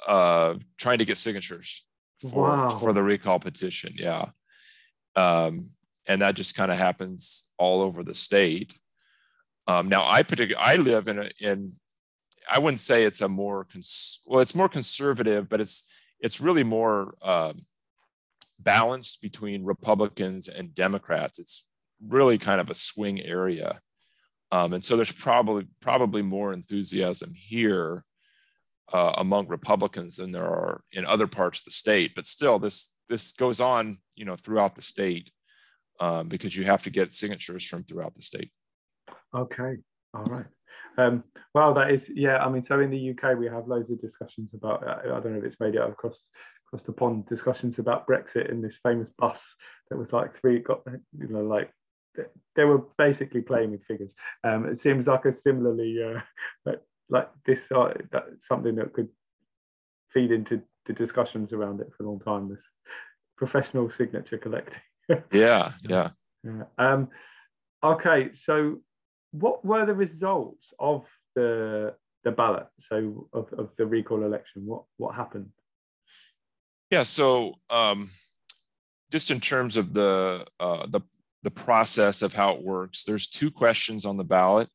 uh, 0.06 0.54
trying 0.78 0.98
to 0.98 1.04
get 1.04 1.18
signatures 1.18 1.84
for, 2.30 2.48
wow. 2.48 2.68
for 2.68 2.92
the 2.92 3.02
recall 3.02 3.40
petition. 3.40 3.92
Yeah. 3.96 4.26
Um, 5.16 5.70
and 6.06 6.22
that 6.22 6.34
just 6.34 6.54
kind 6.54 6.70
of 6.70 6.78
happens 6.78 7.52
all 7.58 7.80
over 7.82 8.02
the 8.02 8.14
state. 8.14 8.78
Um, 9.66 9.88
now, 9.88 10.06
I 10.06 10.22
particularly 10.22 10.56
I 10.56 10.76
live 10.76 11.08
in 11.08 11.18
a, 11.18 11.30
in 11.40 11.72
I 12.50 12.58
wouldn't 12.58 12.80
say 12.80 13.04
it's 13.04 13.22
a 13.22 13.28
more 13.28 13.64
cons- 13.64 14.20
well, 14.26 14.40
it's 14.40 14.54
more 14.54 14.68
conservative, 14.68 15.48
but 15.48 15.60
it's 15.60 15.90
it's 16.20 16.40
really 16.40 16.64
more 16.64 17.14
uh, 17.22 17.54
balanced 18.58 19.22
between 19.22 19.64
Republicans 19.64 20.48
and 20.48 20.74
Democrats. 20.74 21.38
It's 21.38 21.68
really 22.06 22.38
kind 22.38 22.60
of 22.60 22.68
a 22.68 22.74
swing 22.74 23.20
area, 23.22 23.80
um, 24.52 24.74
and 24.74 24.84
so 24.84 24.96
there's 24.96 25.12
probably 25.12 25.66
probably 25.80 26.20
more 26.20 26.52
enthusiasm 26.52 27.32
here 27.34 28.04
uh, 28.92 29.14
among 29.16 29.48
Republicans 29.48 30.16
than 30.16 30.32
there 30.32 30.44
are 30.44 30.82
in 30.92 31.06
other 31.06 31.26
parts 31.26 31.60
of 31.60 31.64
the 31.64 31.70
state. 31.70 32.14
But 32.14 32.26
still, 32.26 32.58
this 32.58 32.98
this 33.08 33.32
goes 33.32 33.60
on, 33.60 33.98
you 34.14 34.26
know, 34.26 34.36
throughout 34.36 34.76
the 34.76 34.82
state 34.82 35.30
um, 36.00 36.28
because 36.28 36.56
you 36.56 36.64
have 36.64 36.82
to 36.82 36.90
get 36.90 37.12
signatures 37.12 37.64
from 37.64 37.84
throughout 37.84 38.14
the 38.14 38.22
state. 38.22 38.50
Okay, 39.34 39.76
all 40.12 40.24
right. 40.24 40.46
Um, 40.96 41.24
well, 41.54 41.74
that 41.74 41.90
is, 41.90 42.02
yeah. 42.08 42.38
I 42.38 42.48
mean, 42.48 42.64
so 42.68 42.80
in 42.80 42.90
the 42.90 43.10
UK, 43.10 43.36
we 43.36 43.46
have 43.46 43.68
loads 43.68 43.90
of 43.90 44.00
discussions 44.00 44.50
about. 44.54 44.86
Uh, 44.86 45.00
I 45.04 45.20
don't 45.20 45.32
know 45.32 45.38
if 45.38 45.44
it's 45.44 45.60
made 45.60 45.74
it 45.74 45.80
across 45.80 46.16
across 46.66 46.86
the 46.86 46.92
pond. 46.92 47.26
Discussions 47.28 47.78
about 47.78 48.06
Brexit 48.06 48.50
and 48.50 48.62
this 48.62 48.76
famous 48.82 49.08
bus 49.18 49.38
that 49.90 49.98
was 49.98 50.12
like 50.12 50.40
three 50.40 50.60
got 50.60 50.82
you 50.86 51.28
know 51.28 51.42
like 51.42 51.70
they 52.54 52.64
were 52.64 52.82
basically 52.96 53.40
playing 53.40 53.72
with 53.72 53.84
figures. 53.86 54.10
Um, 54.44 54.66
it 54.66 54.80
seems 54.82 55.06
like 55.06 55.24
a 55.24 55.34
similarly 55.42 55.98
uh, 56.02 56.72
like 57.08 57.28
this 57.46 57.60
uh, 57.74 57.92
that 58.12 58.24
something 58.48 58.76
that 58.76 58.92
could 58.92 59.08
feed 60.12 60.30
into 60.30 60.62
the 60.86 60.92
discussions 60.92 61.52
around 61.52 61.80
it 61.80 61.90
for 61.96 62.04
a 62.04 62.06
long 62.06 62.20
time. 62.20 62.48
This 62.48 62.58
professional 63.36 63.90
signature 63.96 64.38
collecting. 64.38 64.74
Yeah, 65.32 65.72
yeah. 65.88 66.10
Yeah. 66.42 66.64
Um, 66.78 67.08
okay, 67.82 68.30
so 68.44 68.80
what 69.32 69.64
were 69.64 69.86
the 69.86 69.94
results 69.94 70.66
of 70.78 71.04
the 71.34 71.94
the 72.22 72.30
ballot? 72.30 72.66
So 72.88 73.28
of, 73.32 73.52
of 73.52 73.70
the 73.76 73.86
recall 73.86 74.24
election, 74.24 74.66
what 74.66 74.84
what 74.96 75.14
happened? 75.14 75.50
Yeah, 76.90 77.02
so 77.02 77.54
um, 77.70 78.08
just 79.10 79.30
in 79.30 79.40
terms 79.40 79.76
of 79.76 79.94
the 79.94 80.46
uh, 80.60 80.86
the 80.86 81.00
the 81.42 81.50
process 81.50 82.22
of 82.22 82.34
how 82.34 82.54
it 82.54 82.62
works, 82.62 83.04
there's 83.04 83.26
two 83.26 83.50
questions 83.50 84.06
on 84.06 84.16
the 84.16 84.24
ballot. 84.24 84.68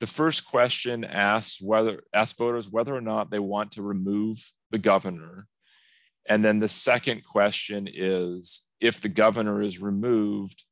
The 0.00 0.06
first 0.06 0.46
question 0.46 1.04
asks 1.04 1.60
whether 1.60 2.02
asks 2.14 2.38
voters 2.38 2.70
whether 2.70 2.94
or 2.94 3.02
not 3.02 3.30
they 3.30 3.38
want 3.38 3.72
to 3.72 3.82
remove 3.82 4.50
the 4.70 4.78
governor. 4.78 5.46
And 6.30 6.44
then 6.44 6.60
the 6.60 6.68
second 6.68 7.24
question 7.24 7.88
is 7.92 8.70
if 8.80 9.00
the 9.00 9.08
governor 9.08 9.60
is 9.60 9.82
removed, 9.82 10.64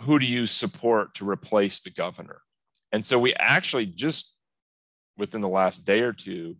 who 0.00 0.18
do 0.18 0.26
you 0.26 0.46
support 0.46 1.14
to 1.14 1.28
replace 1.28 1.80
the 1.80 1.90
governor? 1.90 2.42
And 2.92 3.02
so 3.02 3.18
we 3.18 3.32
actually 3.34 3.86
just 3.86 4.38
within 5.16 5.40
the 5.40 5.48
last 5.48 5.86
day 5.86 6.00
or 6.00 6.12
two 6.12 6.58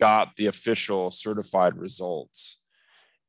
got 0.00 0.34
the 0.36 0.46
official 0.46 1.10
certified 1.10 1.76
results. 1.76 2.64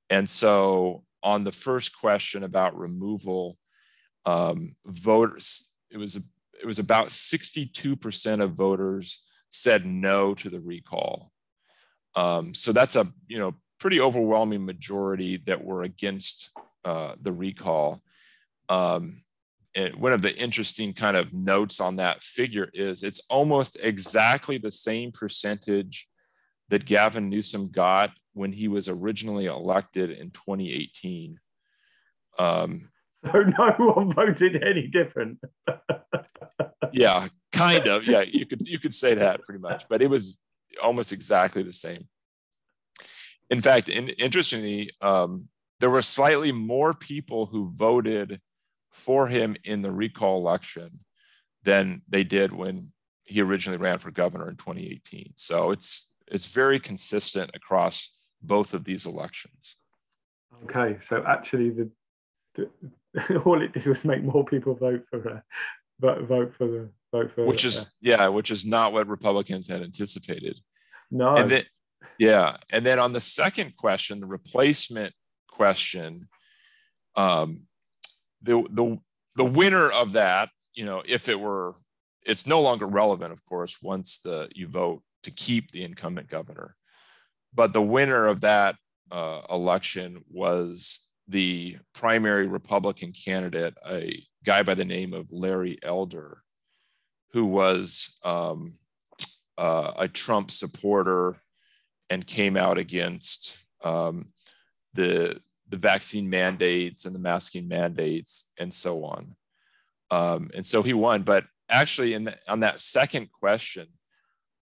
And 0.10 0.28
so 0.28 1.04
on 1.22 1.44
the 1.44 1.52
first 1.52 2.00
question 2.00 2.46
about 2.46 2.78
removal, 2.78 3.58
um, 4.26 4.78
voters, 4.86 5.76
it 5.92 5.98
was 5.98 6.16
it 6.16 6.66
was 6.66 6.80
about 6.80 7.08
62% 7.08 8.42
of 8.42 8.54
voters 8.54 9.28
said 9.50 9.86
no 9.86 10.34
to 10.36 10.50
the 10.50 10.62
recall. 10.62 11.30
Um, 12.16 12.54
so 12.54 12.72
that's 12.72 12.96
a 12.96 13.06
you 13.28 13.38
know 13.38 13.56
pretty 13.84 14.00
overwhelming 14.00 14.66
majority 14.66 15.36
that 15.36 15.62
were 15.62 15.84
against 15.84 16.52
uh, 16.86 17.16
the 17.22 17.34
recall. 17.34 18.02
Um, 18.70 19.24
and 19.76 19.94
one 19.98 20.14
of 20.14 20.22
the 20.22 20.34
interesting 20.38 20.94
kind 20.94 21.18
of 21.18 21.34
notes 21.34 21.82
on 21.82 21.98
that 21.98 22.24
figure 22.24 22.70
is 22.74 23.04
it's 23.04 23.26
almost 23.30 23.78
exactly 23.84 24.58
the 24.58 24.72
same 24.72 25.12
percentage 25.12 26.08
that 26.70 26.86
Gavin 26.86 27.30
Newsom 27.30 27.72
got 27.72 28.12
when 28.32 28.54
he 28.54 28.70
was 28.70 28.88
originally 28.88 29.48
elected 29.48 30.12
in 30.12 30.32
2018. 30.32 31.38
Um, 32.40 32.90
so 33.26 33.44
no 33.60 33.74
one 33.80 34.14
voted 34.14 34.64
any 34.64 34.88
different. 34.88 35.40
yeah, 36.94 37.28
kind 37.52 37.86
of. 37.90 38.06
Yeah, 38.06 38.22
you 38.22 38.46
could 38.46 38.62
you 38.62 38.80
could 38.80 38.94
say 38.94 39.16
that 39.16 39.42
pretty 39.44 39.60
much, 39.60 39.90
but 39.90 40.02
it 40.02 40.10
was 40.10 40.40
almost 40.82 41.12
exactly 41.12 41.64
the 41.64 41.74
same 41.74 42.08
in 43.54 43.62
fact, 43.62 43.88
in, 43.88 44.10
interestingly, 44.10 44.90
um, 45.00 45.48
there 45.80 45.92
were 45.92 46.02
slightly 46.02 46.52
more 46.52 46.92
people 46.94 47.46
who 47.46 47.70
voted 47.70 48.42
for 48.92 49.28
him 49.28 49.56
in 49.64 49.84
the 49.84 49.92
recall 49.92 50.38
election 50.38 50.90
than 51.62 52.02
they 52.10 52.24
did 52.24 52.52
when 52.52 52.92
he 53.24 53.42
originally 53.42 53.78
ran 53.78 54.00
for 54.00 54.10
governor 54.10 54.50
in 54.50 54.56
2018. 54.56 55.34
So 55.36 55.70
it's 55.70 56.12
it's 56.28 56.48
very 56.48 56.80
consistent 56.80 57.52
across 57.54 58.18
both 58.42 58.74
of 58.74 58.86
these 58.86 59.06
elections. 59.06 59.78
Okay, 60.64 60.98
so 61.08 61.24
actually, 61.28 61.70
the, 61.70 61.90
the 62.56 63.38
all 63.46 63.62
it 63.62 63.74
did 63.74 63.86
was 63.86 64.04
make 64.04 64.24
more 64.24 64.46
people 64.46 64.74
vote 64.74 65.04
for 65.12 65.20
uh, 65.30 65.40
vote, 66.00 66.28
vote 66.28 66.54
for 66.58 66.68
the 66.68 66.90
vote 67.12 67.32
for 67.36 67.46
which 67.46 67.66
is 67.66 67.82
uh, 67.82 67.86
yeah, 68.02 68.28
which 68.30 68.50
is 68.50 68.66
not 68.66 68.94
what 68.94 69.08
Republicans 69.08 69.68
had 69.68 69.84
anticipated. 69.84 70.60
No, 71.12 71.36
and 71.36 71.52
then 71.52 71.64
yeah. 72.24 72.58
And 72.72 72.86
then 72.86 73.00
on 73.00 73.12
the 73.12 73.20
second 73.20 73.76
question, 73.76 74.22
the 74.22 74.28
replacement 74.28 75.14
question, 75.50 76.30
um, 77.16 77.64
the, 78.42 78.64
the, 78.70 78.98
the 79.36 79.46
winner 79.46 79.90
of 79.92 80.14
that, 80.14 80.50
you 80.74 80.86
know, 80.86 81.04
if 81.06 81.28
it 81.28 81.40
were, 81.40 81.76
it's 82.26 82.48
no 82.48 82.62
longer 82.62 82.86
relevant, 82.86 83.34
of 83.34 83.44
course, 83.46 83.78
once 83.82 84.20
the 84.20 84.48
you 84.56 84.68
vote 84.68 85.04
to 85.24 85.32
keep 85.32 85.72
the 85.72 85.84
incumbent 85.84 86.30
governor. 86.30 86.76
But 87.54 87.74
the 87.74 87.82
winner 87.82 88.26
of 88.26 88.42
that 88.42 88.76
uh, 89.12 89.42
election 89.50 90.24
was 90.30 91.10
the 91.28 91.78
primary 91.94 92.48
Republican 92.48 93.12
candidate, 93.12 93.76
a 93.86 94.26
guy 94.44 94.64
by 94.64 94.76
the 94.76 94.86
name 94.86 95.14
of 95.14 95.32
Larry 95.32 95.78
Elder, 95.84 96.42
who 97.34 97.46
was 97.46 98.20
um, 98.24 98.74
uh, 99.58 99.92
a 99.98 100.08
Trump 100.08 100.52
supporter 100.52 101.38
and 102.10 102.26
came 102.26 102.58
out 102.58 102.78
against 102.78 103.58
um, 103.84 104.30
the 104.94 105.40
the 105.70 105.78
vaccine 105.78 106.30
mandates 106.30 107.06
and 107.06 107.16
the 107.16 107.20
masking 107.20 107.68
mandates 107.68 108.52
and 108.60 108.72
so 108.72 109.06
on. 109.06 109.36
Um, 110.12 110.52
and 110.54 110.64
so 110.64 110.84
he 110.84 110.94
won. 110.94 111.24
But 111.24 111.46
actually, 111.68 112.14
in 112.14 112.26
the, 112.26 112.38
on 112.48 112.60
that 112.60 112.80
second 112.80 113.32
question, 113.32 113.88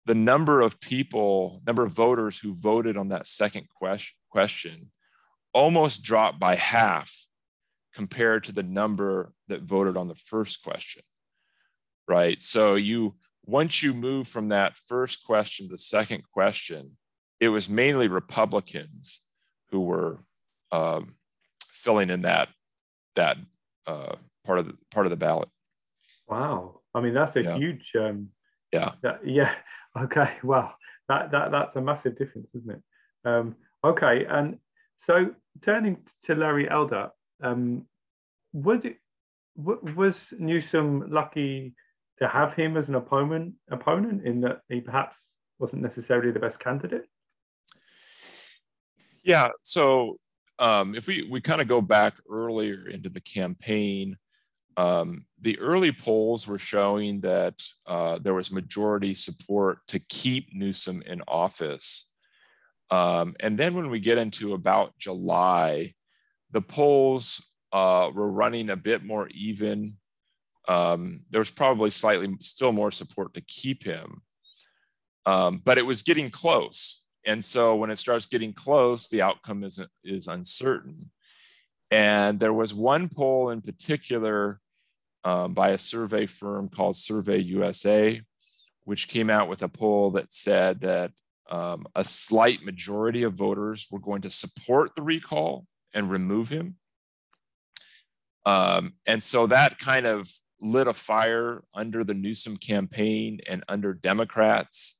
the 0.07 0.14
number 0.14 0.61
of 0.61 0.81
people, 0.81 1.62
number 1.64 1.85
of 1.85 1.93
voters 1.93 2.38
who 2.38 2.55
voted 2.55 2.97
on 2.97 3.11
that 3.11 3.28
second 3.28 3.69
question, 3.69 4.16
question 4.31 4.90
almost 5.52 6.02
dropped 6.02 6.40
by 6.40 6.57
half 6.57 7.26
compared 7.95 8.45
to 8.45 8.52
the 8.52 8.62
number 8.62 9.33
that 9.49 9.62
voted 9.62 9.97
on 9.97 10.09
the 10.09 10.14
first 10.14 10.62
question. 10.62 11.02
Right. 12.09 12.40
So 12.40 12.75
you 12.75 13.14
once 13.45 13.83
you 13.83 13.95
move 13.95 14.26
from 14.26 14.49
that 14.49 14.76
first 14.76 15.25
question 15.25 15.66
to 15.66 15.73
the 15.73 15.78
second 15.78 16.25
question, 16.33 16.97
it 17.40 17.49
was 17.49 17.69
mainly 17.69 18.09
Republicans 18.09 19.26
who 19.71 19.81
were 19.81 20.19
um, 20.73 21.14
filling 21.64 22.11
in 22.11 22.23
that 22.23 22.49
that 23.14 23.37
uh, 23.87 24.16
part 24.45 24.59
of 24.59 24.66
the 24.66 24.75
part 24.90 25.07
of 25.07 25.11
the 25.11 25.16
ballot. 25.16 25.49
Wow, 26.28 26.81
I 26.95 27.00
mean 27.00 27.14
that's 27.14 27.37
a 27.37 27.43
Yeah. 27.43 27.57
huge. 27.57 27.93
Um, 27.99 28.31
Yeah. 28.73 28.93
that- 29.02 29.26
yeah. 29.26 29.55
Okay. 29.99 30.37
Well, 30.45 30.76
that 31.09 31.31
that 31.31 31.50
that's 31.52 31.75
a 31.75 31.81
massive 31.81 32.19
difference, 32.19 32.49
isn't 32.55 32.71
it? 32.71 32.83
Um, 33.25 33.57
okay. 33.83 34.26
And 34.28 34.59
so 35.07 35.35
turning 35.64 35.97
to 36.26 36.35
Larry 36.35 36.69
Elder, 36.69 37.12
um, 37.43 37.87
was 38.52 38.81
it 38.85 38.99
was 39.57 40.12
Newsom 40.38 41.11
lucky 41.11 41.75
to 42.19 42.28
have 42.28 42.52
him 42.52 42.76
as 42.76 42.87
an 42.88 42.95
opponent 42.95 43.55
opponent 43.71 44.26
in 44.26 44.43
that 44.43 44.61
he 44.69 44.83
perhaps 44.83 45.16
wasn't 45.59 45.81
necessarily 45.81 46.31
the 46.31 46.40
best 46.40 46.59
candidate? 46.61 47.07
Yeah. 49.26 49.50
So 49.64 50.18
um, 50.59 50.95
if 50.95 51.09
we 51.09 51.26
we 51.28 51.40
kind 51.40 51.61
of 51.61 51.68
go 51.68 51.80
back 51.83 52.14
earlier 52.30 52.88
into 52.88 53.09
the 53.11 53.21
campaign, 53.21 54.16
um, 54.76 55.26
the 55.40 55.59
early 55.59 55.92
polls 55.92 56.47
were 56.47 56.59
showing 56.59 57.21
that 57.23 57.61
uh, 57.87 58.18
there 58.21 58.35
was 58.35 58.52
majority 58.52 59.14
support 59.14 59.80
to 59.88 59.99
keep 59.99 60.49
Newsom 60.54 61.02
in 61.06 61.23
office. 61.28 62.12
Um, 62.90 63.35
and 63.40 63.59
then 63.59 63.75
when 63.75 63.90
we 63.90 64.00
get 64.00 64.18
into 64.18 64.54
about 64.54 64.97
July, 64.99 65.95
the 66.52 66.62
polls 66.62 67.45
uh, 67.73 68.11
were 68.14 68.30
running 68.30 68.71
a 68.71 68.76
bit 68.76 69.04
more 69.04 69.28
even. 69.33 69.97
Um, 70.68 71.25
there 71.30 71.40
was 71.40 71.50
probably 71.50 71.90
slightly 71.90 72.37
still 72.42 72.73
more 72.73 72.92
support 72.92 73.35
to 73.35 73.40
keep 73.42 73.85
him, 73.85 74.23
um, 75.26 75.62
but 75.64 75.78
it 75.78 75.87
was 75.87 76.02
getting 76.02 76.30
close. 76.30 77.06
And 77.26 77.45
so 77.45 77.75
when 77.75 77.90
it 77.90 77.99
starts 77.99 78.26
getting 78.26 78.52
close, 78.52 79.09
the 79.09 79.23
outcome 79.23 79.64
is, 79.64 79.80
is 80.04 80.28
uncertain. 80.28 81.11
And 81.90 82.38
there 82.40 82.52
was 82.52 82.73
one 82.73 83.09
poll 83.09 83.50
in 83.50 83.61
particular 83.61 84.61
um, 85.25 85.54
by 85.54 85.71
a 85.71 85.78
survey 85.78 86.26
firm 86.26 86.68
called 86.68 86.97
Survey 86.97 87.38
USA, 87.38 88.21
which 88.85 89.09
came 89.09 89.28
out 89.28 89.49
with 89.49 89.62
a 89.62 89.68
poll 89.68 90.12
that 90.12 90.33
said 90.33 90.80
that 90.83 91.11
um, 91.50 91.87
a 91.97 92.04
slight 92.04 92.64
majority 92.64 93.25
of 93.25 93.35
voters 93.35 93.88
were 93.90 93.99
going 93.99 94.23
to 94.23 94.30
support 94.30 94.95
the 94.95 95.02
recall 95.02 95.66
and 95.92 96.11
remove 96.11 96.49
him. 96.49 96.76
Um, 98.45 98.95
and 99.06 99.21
so 99.21 99.49
that 99.49 99.80
kind 99.80 100.06
of 100.06 100.30
lit 100.61 100.87
a 100.87 100.95
fire 100.95 101.62
under 101.75 102.04
the 102.04 102.14
Newsom 102.14 102.56
campaign 102.56 103.40
and 103.49 103.64
under 103.68 103.92
Democrats. 103.92 104.96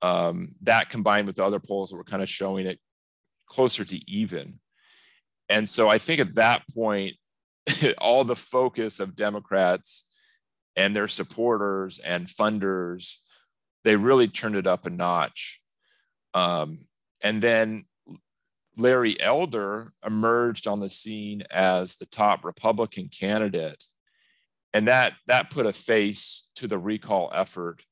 Um, 0.00 0.54
that 0.62 0.90
combined 0.90 1.26
with 1.26 1.36
the 1.36 1.44
other 1.44 1.60
polls 1.60 1.92
were 1.92 2.04
kind 2.04 2.22
of 2.22 2.28
showing 2.28 2.66
it 2.66 2.78
closer 3.46 3.84
to 3.84 4.10
even. 4.10 4.60
And 5.48 5.68
so 5.68 5.88
I 5.88 5.98
think 5.98 6.20
at 6.20 6.34
that 6.36 6.62
point, 6.74 7.16
all 7.98 8.24
the 8.24 8.36
focus 8.36 9.00
of 9.00 9.16
Democrats 9.16 10.08
and 10.76 10.94
their 10.94 11.08
supporters 11.08 11.98
and 11.98 12.28
funders, 12.28 13.16
they 13.84 13.96
really 13.96 14.28
turned 14.28 14.56
it 14.56 14.66
up 14.66 14.86
a 14.86 14.90
notch. 14.90 15.60
Um, 16.34 16.86
and 17.22 17.42
then 17.42 17.86
Larry 18.76 19.20
Elder 19.20 19.88
emerged 20.06 20.66
on 20.68 20.80
the 20.80 20.90
scene 20.90 21.42
as 21.50 21.96
the 21.96 22.06
top 22.06 22.44
Republican 22.44 23.08
candidate. 23.08 23.82
And 24.72 24.86
that, 24.86 25.14
that 25.26 25.50
put 25.50 25.66
a 25.66 25.72
face 25.72 26.50
to 26.56 26.68
the 26.68 26.78
recall 26.78 27.30
effort 27.34 27.82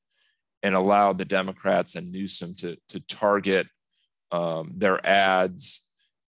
and 0.67 0.75
allowed 0.75 1.17
the 1.17 1.23
Democrats 1.23 1.95
and 1.95 2.11
Newsom 2.11 2.53
to, 2.55 2.75
to 2.89 2.99
target 3.07 3.67
um, 4.33 4.73
their 4.75 4.99
ads 5.07 5.87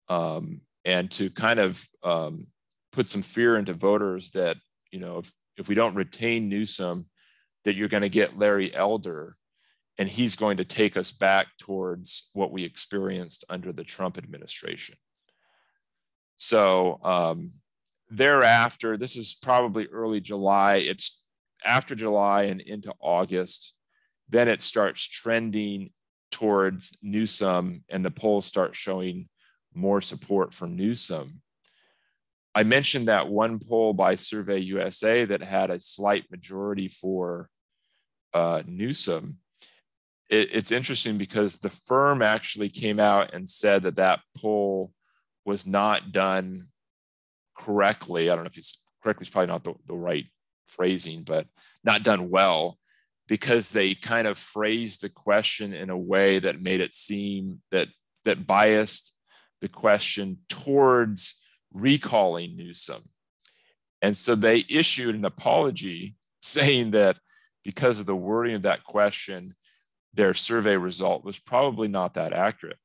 um, 0.10 0.62
and 0.86 1.10
to 1.10 1.32
kind 1.32 1.60
of 1.60 1.84
um, 2.04 2.46
put 2.92 3.10
some 3.10 3.24
fear 3.24 3.56
into 3.56 3.74
voters 3.74 4.30
that, 4.32 4.58
you 4.92 5.00
know, 5.00 5.18
if, 5.18 5.34
if 5.58 5.68
we 5.68 5.74
don't 5.74 5.96
retain 5.96 6.50
Newsom, 6.50 7.10
that 7.66 7.76
you're 7.76 7.88
going 7.88 8.04
to 8.04 8.10
get 8.10 8.38
Larry 8.38 8.72
Elder 8.76 9.36
and 9.98 10.08
he's 10.08 10.36
going 10.36 10.58
to 10.58 10.64
take 10.64 10.96
us 10.98 11.12
back 11.12 11.48
towards 11.58 12.30
what 12.34 12.52
we 12.52 12.64
experienced 12.64 13.44
under 13.50 13.74
the 13.74 13.84
Trump 13.84 14.20
administration. 14.20 14.98
So 16.36 17.00
um, 17.04 17.54
thereafter, 18.08 18.98
this 18.98 19.18
is 19.18 19.34
probably 19.42 19.88
early 19.88 20.22
July. 20.22 20.76
It's 20.76 21.24
after 21.66 21.96
July 21.96 22.44
and 22.44 22.62
into 22.62 22.94
August. 23.02 23.74
Then 24.30 24.48
it 24.48 24.62
starts 24.62 25.08
trending 25.08 25.92
towards 26.32 26.98
Newsom, 27.02 27.84
and 27.90 28.04
the 28.04 28.12
polls 28.12 28.46
start 28.46 28.76
showing 28.76 29.30
more 29.74 30.02
support 30.02 30.54
for 30.54 30.68
Newsom. 30.68 31.42
I 32.54 32.64
mentioned 32.64 33.08
that 33.08 33.28
one 33.28 33.60
poll 33.60 33.94
by 33.94 34.16
Survey 34.16 34.60
USA 34.60 35.26
that 35.26 35.44
had 35.44 35.70
a 35.70 35.80
slight 35.80 36.26
majority 36.32 36.88
for 36.88 37.50
uh, 38.34 38.64
Newsom. 38.66 39.38
It, 40.30 40.54
it's 40.54 40.72
interesting 40.72 41.18
because 41.18 41.58
the 41.58 41.70
firm 41.70 42.22
actually 42.22 42.70
came 42.70 43.00
out 43.00 43.34
and 43.34 43.48
said 43.48 43.84
that 43.84 43.98
that 43.98 44.22
poll 44.36 44.92
was 45.46 45.68
not 45.68 46.12
done 46.12 46.68
correctly. 47.56 48.30
I 48.30 48.36
don't 48.36 48.44
know 48.44 48.50
if 48.50 48.58
it's 48.58 48.84
correctly, 49.04 49.24
it's 49.24 49.30
probably 49.30 49.48
not 49.48 49.64
the, 49.64 49.76
the 49.86 49.96
right 49.96 50.26
phrasing, 50.66 51.24
but 51.24 51.48
not 51.84 52.04
done 52.04 52.30
well 52.30 52.78
because 53.28 53.70
they 53.70 53.94
kind 53.94 54.28
of 54.28 54.38
phrased 54.38 55.02
the 55.02 55.10
question 55.10 55.74
in 55.74 55.90
a 55.90 55.98
way 55.98 56.40
that 56.40 56.62
made 56.62 56.82
it 56.82 56.94
seem 56.94 57.62
that 57.72 57.88
that 58.26 58.48
biased 58.48 59.16
the 59.62 59.68
question 59.68 60.38
towards 60.50 61.44
recalling 61.74 62.56
Newsom. 62.56 63.02
And 64.02 64.16
so 64.16 64.36
they 64.36 64.64
issued 64.70 65.16
an 65.16 65.26
apology 65.26 66.16
saying 66.42 66.92
that 66.92 67.18
because 67.64 68.00
of 68.00 68.06
the 68.06 68.16
wording 68.16 68.56
of 68.56 68.62
that 68.64 68.84
question, 68.84 69.56
their 70.14 70.34
survey 70.34 70.78
result 70.78 71.24
was 71.24 71.38
probably 71.38 71.88
not 71.88 72.14
that 72.14 72.34
accurate. 72.34 72.78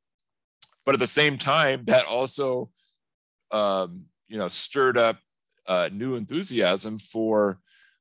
But 0.84 0.94
at 0.94 1.00
the 1.00 1.06
same 1.06 1.38
time, 1.38 1.84
that 1.86 2.06
also 2.06 2.70
um, 3.52 4.06
you 4.28 4.38
know, 4.38 4.48
stirred 4.48 4.96
up 4.96 5.18
uh, 5.66 5.90
new 5.92 6.14
enthusiasm 6.14 6.98
for, 6.98 7.58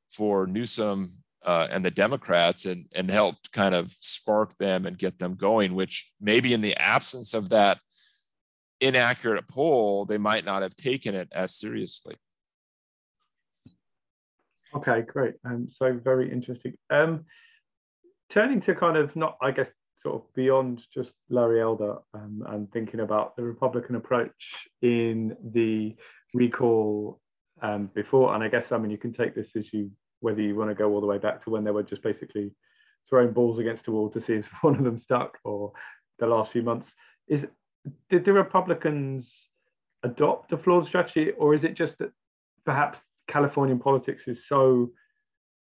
for 0.09 0.47
Newsom 0.47 1.20
uh, 1.43 1.67
and 1.71 1.83
the 1.83 1.91
Democrats 1.91 2.65
and, 2.65 2.87
and 2.93 3.09
helped 3.09 3.51
kind 3.51 3.73
of 3.73 3.95
spark 3.99 4.57
them 4.57 4.85
and 4.85 4.97
get 4.97 5.17
them 5.17 5.35
going, 5.35 5.73
which 5.73 6.11
maybe 6.21 6.53
in 6.53 6.61
the 6.61 6.75
absence 6.77 7.33
of 7.33 7.49
that 7.49 7.79
inaccurate 8.79 9.47
poll, 9.47 10.05
they 10.05 10.17
might 10.17 10.45
not 10.45 10.61
have 10.61 10.75
taken 10.75 11.15
it 11.15 11.29
as 11.31 11.55
seriously. 11.55 12.15
Okay, 14.73 15.01
great. 15.01 15.35
Um, 15.45 15.67
so 15.69 15.99
very 16.01 16.31
interesting. 16.31 16.75
Um, 16.89 17.25
turning 18.31 18.61
to 18.61 18.75
kind 18.75 18.97
of 18.97 19.15
not, 19.15 19.37
I 19.41 19.51
guess, 19.51 19.67
sort 20.01 20.15
of 20.15 20.33
beyond 20.33 20.81
just 20.93 21.11
Larry 21.29 21.61
Elder 21.61 21.97
um, 22.13 22.43
and 22.47 22.71
thinking 22.71 23.01
about 23.01 23.35
the 23.35 23.43
Republican 23.43 23.95
approach 23.95 24.31
in 24.81 25.35
the 25.43 25.95
recall 26.33 27.19
um, 27.61 27.89
before, 27.93 28.33
and 28.33 28.43
I 28.43 28.47
guess 28.47 28.65
I 28.71 28.77
mean 28.77 28.89
you 28.89 28.97
can 28.97 29.13
take 29.13 29.35
this 29.35 29.47
as 29.55 29.65
you 29.71 29.91
whether 30.21 30.41
you 30.41 30.55
want 30.55 30.69
to 30.69 30.75
go 30.75 30.91
all 30.91 31.01
the 31.01 31.07
way 31.07 31.17
back 31.17 31.43
to 31.43 31.49
when 31.49 31.63
they 31.63 31.71
were 31.71 31.83
just 31.83 32.03
basically 32.03 32.53
throwing 33.09 33.33
balls 33.33 33.59
against 33.59 33.85
the 33.85 33.91
wall 33.91 34.09
to 34.09 34.21
see 34.21 34.33
if 34.33 34.45
one 34.61 34.75
of 34.75 34.83
them 34.83 35.01
stuck, 35.03 35.37
or 35.43 35.73
the 36.19 36.27
last 36.27 36.51
few 36.51 36.63
months. 36.63 36.87
Is 37.27 37.41
did 38.09 38.25
the 38.25 38.33
Republicans 38.33 39.25
adopt 40.03 40.53
a 40.53 40.57
flawed 40.57 40.87
strategy, 40.87 41.31
or 41.37 41.55
is 41.55 41.63
it 41.63 41.75
just 41.75 41.93
that 41.99 42.11
perhaps 42.65 42.99
Californian 43.27 43.79
politics 43.79 44.21
is 44.27 44.37
so 44.47 44.91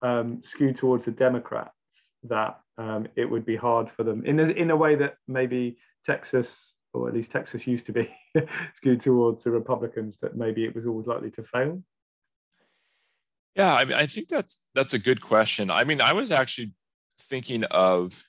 um, 0.02 0.42
skewed 0.54 0.76
towards 0.78 1.04
the 1.04 1.10
Democrats 1.10 1.70
that 2.24 2.60
um, 2.78 3.06
it 3.16 3.24
would 3.24 3.44
be 3.44 3.56
hard 3.56 3.88
for 3.96 4.04
them 4.04 4.24
in 4.24 4.38
a, 4.40 4.44
in 4.44 4.70
a 4.70 4.76
way 4.76 4.94
that 4.96 5.16
maybe 5.28 5.76
Texas, 6.06 6.46
or 6.92 7.08
at 7.08 7.14
least 7.14 7.30
Texas 7.30 7.62
used 7.64 7.86
to 7.86 7.92
be 7.92 8.08
skewed 8.76 9.02
towards 9.02 9.42
the 9.44 9.50
Republicans, 9.50 10.14
that 10.20 10.36
maybe 10.36 10.64
it 10.64 10.74
was 10.74 10.86
always 10.86 11.06
likely 11.06 11.30
to 11.32 11.44
fail? 11.52 11.82
Yeah, 13.56 13.74
I 13.74 13.84
mean, 13.84 13.96
I 13.96 14.06
think 14.06 14.28
that's 14.28 14.64
that's 14.74 14.94
a 14.94 14.98
good 14.98 15.20
question. 15.20 15.70
I 15.70 15.84
mean, 15.84 16.00
I 16.00 16.12
was 16.12 16.30
actually 16.30 16.72
thinking 17.18 17.64
of 17.64 18.24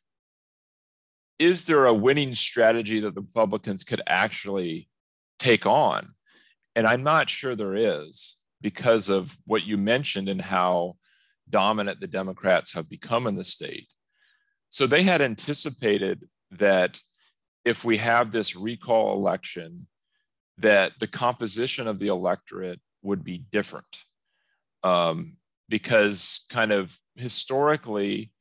is 1.39 1.65
there 1.65 1.86
a 1.86 1.93
winning 1.93 2.36
strategy 2.36 2.99
that 3.01 3.15
the 3.15 3.21
Republicans 3.21 3.83
could 3.83 4.01
actually 4.07 4.88
take 5.39 5.65
on? 5.65 6.13
And 6.75 6.88
I'm 6.88 7.03
not 7.03 7.29
sure 7.29 7.55
there 7.55 7.75
is 7.75 8.39
because 8.62 9.09
of 9.09 9.38
what 9.45 9.65
you 9.65 9.77
mentioned 9.77 10.29
and 10.29 10.41
how 10.41 10.95
dominant 11.49 11.99
the 11.99 12.07
Democrats 12.07 12.73
have 12.73 12.89
become 12.89 13.27
in 13.27 13.36
the 13.36 13.43
state. 13.43 13.93
So 14.69 14.88
they 14.88 15.03
had 15.03 15.21
anticipated 15.21 16.27
that 16.51 17.01
if 17.65 17.83
we 17.83 17.97
have 17.97 18.31
this 18.31 18.55
recall 18.55 19.13
election, 19.13 19.88
that 20.57 20.93
the 20.99 21.07
composition 21.07 21.88
of 21.88 21.99
the 21.99 22.07
electorate 22.07 22.79
would 23.01 23.23
be 23.23 23.38
different. 23.51 24.03
Um, 24.84 25.38
because 25.69 26.46
kind 26.50 26.72
of 26.72 26.96
historically, 27.15 28.32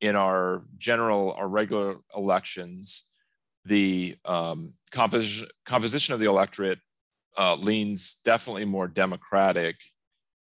in 0.00 0.16
our 0.16 0.64
general, 0.78 1.32
our 1.38 1.48
regular 1.48 1.96
elections, 2.14 3.08
the 3.64 4.16
um, 4.24 4.74
composition, 4.90 5.48
composition 5.64 6.14
of 6.14 6.20
the 6.20 6.26
electorate 6.26 6.78
uh, 7.38 7.54
leans 7.54 8.20
definitely 8.24 8.64
more 8.64 8.88
Democratic 8.88 9.76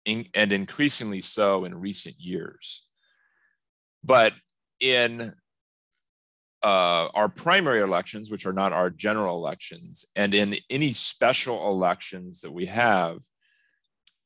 in, 0.04 0.26
and 0.34 0.52
increasingly 0.52 1.20
so 1.20 1.64
in 1.64 1.74
recent 1.74 2.16
years. 2.18 2.86
But 4.02 4.32
in 4.80 5.32
uh, 6.62 7.08
our 7.14 7.28
primary 7.28 7.80
elections, 7.80 8.30
which 8.30 8.46
are 8.46 8.52
not 8.52 8.72
our 8.72 8.90
general 8.90 9.36
elections, 9.36 10.04
and 10.16 10.34
in 10.34 10.54
any 10.70 10.92
special 10.92 11.68
elections 11.68 12.40
that 12.40 12.52
we 12.52 12.66
have, 12.66 13.18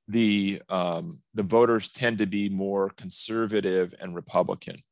the 0.09 0.61
um, 0.69 1.23
the 1.35 1.43
voters 1.43 1.91
tend 1.91 2.19
to 2.19 2.27
be 2.27 2.49
more 2.49 2.91
conservative 2.91 3.95
and 4.01 4.15
Republican. 4.15 4.83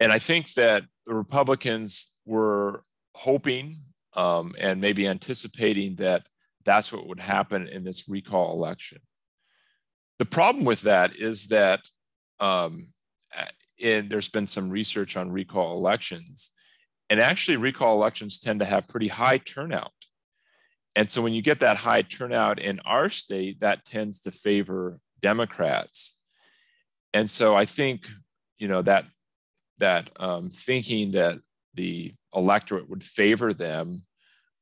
And 0.00 0.12
I 0.12 0.18
think 0.18 0.54
that 0.54 0.84
the 1.06 1.14
Republicans 1.14 2.12
were 2.24 2.82
hoping 3.14 3.76
um, 4.14 4.54
and 4.58 4.80
maybe 4.80 5.06
anticipating 5.06 5.96
that 5.96 6.26
that's 6.64 6.92
what 6.92 7.06
would 7.06 7.20
happen 7.20 7.68
in 7.68 7.84
this 7.84 8.08
recall 8.08 8.52
election. 8.52 8.98
The 10.18 10.24
problem 10.24 10.64
with 10.64 10.82
that 10.82 11.16
is 11.16 11.48
that 11.48 11.80
um, 12.40 12.88
in, 13.78 14.08
there's 14.08 14.28
been 14.28 14.46
some 14.46 14.70
research 14.70 15.16
on 15.16 15.32
recall 15.32 15.76
elections, 15.76 16.50
and 17.10 17.20
actually, 17.20 17.56
recall 17.56 17.94
elections 17.94 18.38
tend 18.38 18.60
to 18.60 18.66
have 18.66 18.88
pretty 18.88 19.08
high 19.08 19.38
turnout. 19.38 19.92
And 20.94 21.10
so, 21.10 21.22
when 21.22 21.32
you 21.32 21.42
get 21.42 21.60
that 21.60 21.78
high 21.78 22.02
turnout 22.02 22.58
in 22.58 22.80
our 22.80 23.08
state, 23.08 23.60
that 23.60 23.84
tends 23.84 24.20
to 24.22 24.30
favor 24.30 24.98
Democrats. 25.20 26.20
And 27.14 27.28
so, 27.28 27.56
I 27.56 27.64
think 27.64 28.08
you 28.58 28.68
know 28.68 28.82
that 28.82 29.06
that 29.78 30.10
um, 30.20 30.50
thinking 30.50 31.12
that 31.12 31.38
the 31.74 32.12
electorate 32.34 32.88
would 32.88 33.02
favor 33.02 33.52
them 33.52 34.04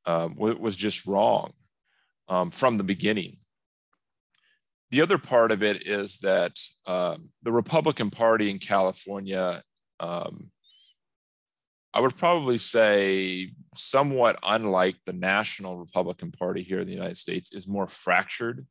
um, 0.05 0.35
was 0.35 0.75
just 0.75 1.05
wrong 1.05 1.53
um, 2.27 2.49
from 2.49 2.77
the 2.77 2.83
beginning. 2.83 3.37
The 4.89 5.01
other 5.01 5.17
part 5.17 5.51
of 5.51 5.63
it 5.63 5.87
is 5.87 6.19
that 6.19 6.59
um, 6.85 7.29
the 7.43 7.51
Republican 7.51 8.09
Party 8.09 8.49
in 8.49 8.59
California, 8.59 9.61
um, 9.99 10.51
I 11.93 11.99
would 11.99 12.15
probably 12.15 12.57
say, 12.57 13.51
somewhat 13.75 14.39
unlike 14.43 14.97
the 15.05 15.13
national 15.13 15.77
Republican 15.77 16.31
Party 16.31 16.63
here 16.63 16.79
in 16.79 16.87
the 16.87 16.93
United 16.93 17.17
States, 17.17 17.53
is 17.53 17.67
more 17.67 17.87
fractured. 17.87 18.65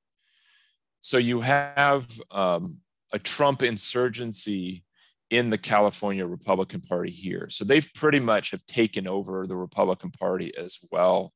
So 1.00 1.18
you 1.18 1.40
have 1.40 2.08
um, 2.30 2.78
a 3.12 3.18
Trump 3.18 3.62
insurgency 3.62 4.84
in 5.30 5.50
the 5.50 5.58
California 5.58 6.26
Republican 6.26 6.80
Party 6.80 7.10
here. 7.10 7.48
So 7.50 7.64
they've 7.64 7.88
pretty 7.94 8.20
much 8.20 8.50
have 8.50 8.66
taken 8.66 9.06
over 9.06 9.46
the 9.46 9.56
Republican 9.56 10.10
Party 10.10 10.52
as 10.56 10.78
well, 10.90 11.32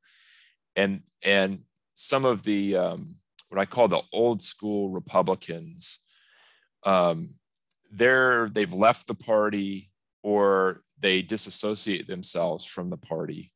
and 0.76 1.02
and 1.22 1.60
some 1.94 2.24
of 2.24 2.42
the 2.42 2.76
um, 2.76 3.16
what 3.48 3.60
I 3.60 3.66
call 3.66 3.88
the 3.88 4.02
old 4.12 4.42
school 4.42 4.90
Republicans, 4.90 6.02
um, 6.84 7.34
they're 7.92 8.48
they've 8.48 8.72
left 8.72 9.06
the 9.06 9.14
party 9.14 9.90
or 10.22 10.82
they 11.04 11.20
disassociate 11.22 12.08
themselves 12.08 12.64
from 12.64 12.88
the 12.88 12.96
party, 12.96 13.52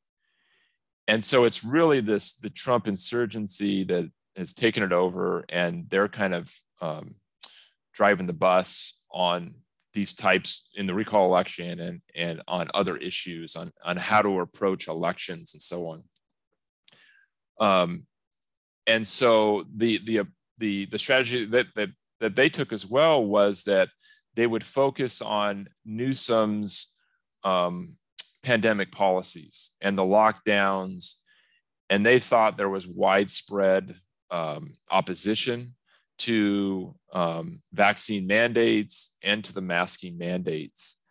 and 1.09 1.25
so 1.25 1.45
it's 1.45 1.65
really 1.65 2.01
this 2.01 2.35
the 2.35 2.51
Trump 2.51 2.87
insurgency 2.87 3.83
that 3.85 4.11
has 4.37 4.53
taken 4.53 4.83
it 4.83 4.93
over, 4.93 5.45
and 5.49 5.89
they're 5.89 6.09
kind 6.09 6.35
of 6.35 6.53
um, 6.81 7.17
driving 7.93 8.27
the 8.27 8.33
bus 8.33 9.03
on 9.11 9.55
these 9.93 10.15
types 10.15 10.69
in 10.75 10.87
the 10.87 10.95
recall 10.95 11.27
election 11.27 11.81
and, 11.81 12.01
and 12.15 12.43
on 12.47 12.69
other 12.75 12.97
issues 12.97 13.57
on, 13.57 13.73
on 13.85 13.97
how 13.97 14.23
to 14.23 14.41
approach 14.41 14.87
elections 14.87 15.55
and 15.55 15.63
so 15.63 15.89
on. 15.89 16.05
Um, 17.59 18.07
and 18.87 19.05
so 19.05 19.65
the, 19.75 19.99
the, 20.05 20.27
the, 20.59 20.85
the 20.85 20.99
strategy 20.99 21.45
that, 21.47 21.67
that, 21.75 21.89
that 22.21 22.37
they 22.37 22.49
took 22.49 22.73
as 22.73 22.87
well 22.87 23.25
was 23.25 23.65
that 23.65 23.89
they 24.35 24.47
would 24.47 24.63
focus 24.63 25.21
on 25.21 25.69
Newsom's 25.85 26.95
um, 27.45 27.97
pandemic 28.43 28.93
policies 28.93 29.77
and 29.81 29.97
the 29.97 30.03
lockdowns. 30.03 31.15
And 31.91 32.05
they 32.05 32.19
thought 32.19 32.57
there 32.57 32.69
was 32.69 32.87
widespread 32.87 33.95
um, 34.31 34.75
opposition 34.91 35.75
to 36.19 36.95
um, 37.13 37.63
vaccine 37.73 38.27
mandates 38.27 39.17
and 39.23 39.45
to 39.45 39.55
the 39.55 39.61
masking 39.61 40.19
mandates. 40.19 41.03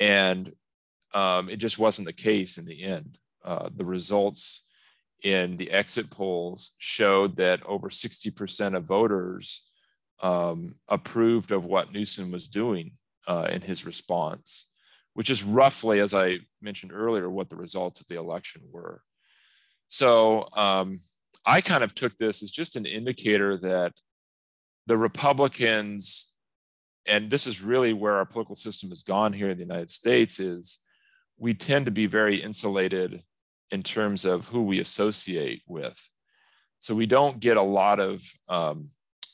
And 0.00 0.52
um, 1.14 1.48
it 1.48 1.56
just 1.56 1.78
wasn't 1.78 2.06
the 2.06 2.12
case 2.12 2.58
in 2.58 2.64
the 2.64 2.82
end. 2.82 3.18
Uh, 3.44 3.68
the 3.74 3.84
results 3.84 4.68
in 5.22 5.56
the 5.56 5.70
exit 5.70 6.10
polls 6.10 6.72
showed 6.78 7.36
that 7.36 7.64
over 7.66 7.88
60% 7.88 8.76
of 8.76 8.84
voters 8.84 9.68
um, 10.22 10.76
approved 10.88 11.52
of 11.52 11.64
what 11.64 11.92
Newsom 11.92 12.30
was 12.30 12.48
doing 12.48 12.92
uh, 13.28 13.48
in 13.50 13.60
his 13.60 13.84
response, 13.84 14.71
which 15.14 15.30
is 15.30 15.44
roughly, 15.44 16.00
as 16.00 16.14
I 16.14 16.38
mentioned 16.60 16.92
earlier, 16.92 17.28
what 17.28 17.50
the 17.50 17.56
results 17.56 18.00
of 18.00 18.06
the 18.06 18.18
election 18.18 18.62
were. 18.70 19.02
So 19.88 20.48
um, 20.54 21.00
I 21.44 21.60
kind 21.60 21.84
of 21.84 21.94
took 21.94 22.16
this 22.16 22.42
as 22.42 22.50
just 22.50 22.76
an 22.76 22.86
indicator 22.86 23.56
that 23.58 23.92
the 24.86 24.96
Republicans, 24.96 26.34
and 27.06 27.30
this 27.30 27.46
is 27.46 27.62
really 27.62 27.92
where 27.92 28.14
our 28.14 28.24
political 28.24 28.54
system 28.54 28.88
has 28.88 29.02
gone 29.02 29.32
here 29.32 29.50
in 29.50 29.58
the 29.58 29.64
United 29.64 29.90
States, 29.90 30.40
is 30.40 30.78
we 31.38 31.54
tend 31.54 31.86
to 31.86 31.92
be 31.92 32.06
very 32.06 32.40
insulated 32.40 33.22
in 33.70 33.82
terms 33.82 34.24
of 34.24 34.48
who 34.48 34.62
we 34.62 34.78
associate 34.78 35.62
with. 35.66 36.10
So 36.78 36.94
we 36.94 37.06
don't 37.06 37.40
get 37.40 37.56
a 37.56 37.62
lot 37.62 38.00
of 38.00 38.22
um, 38.48 38.90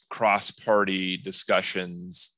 cross 0.08 0.50
party 0.50 1.16
discussions 1.16 2.36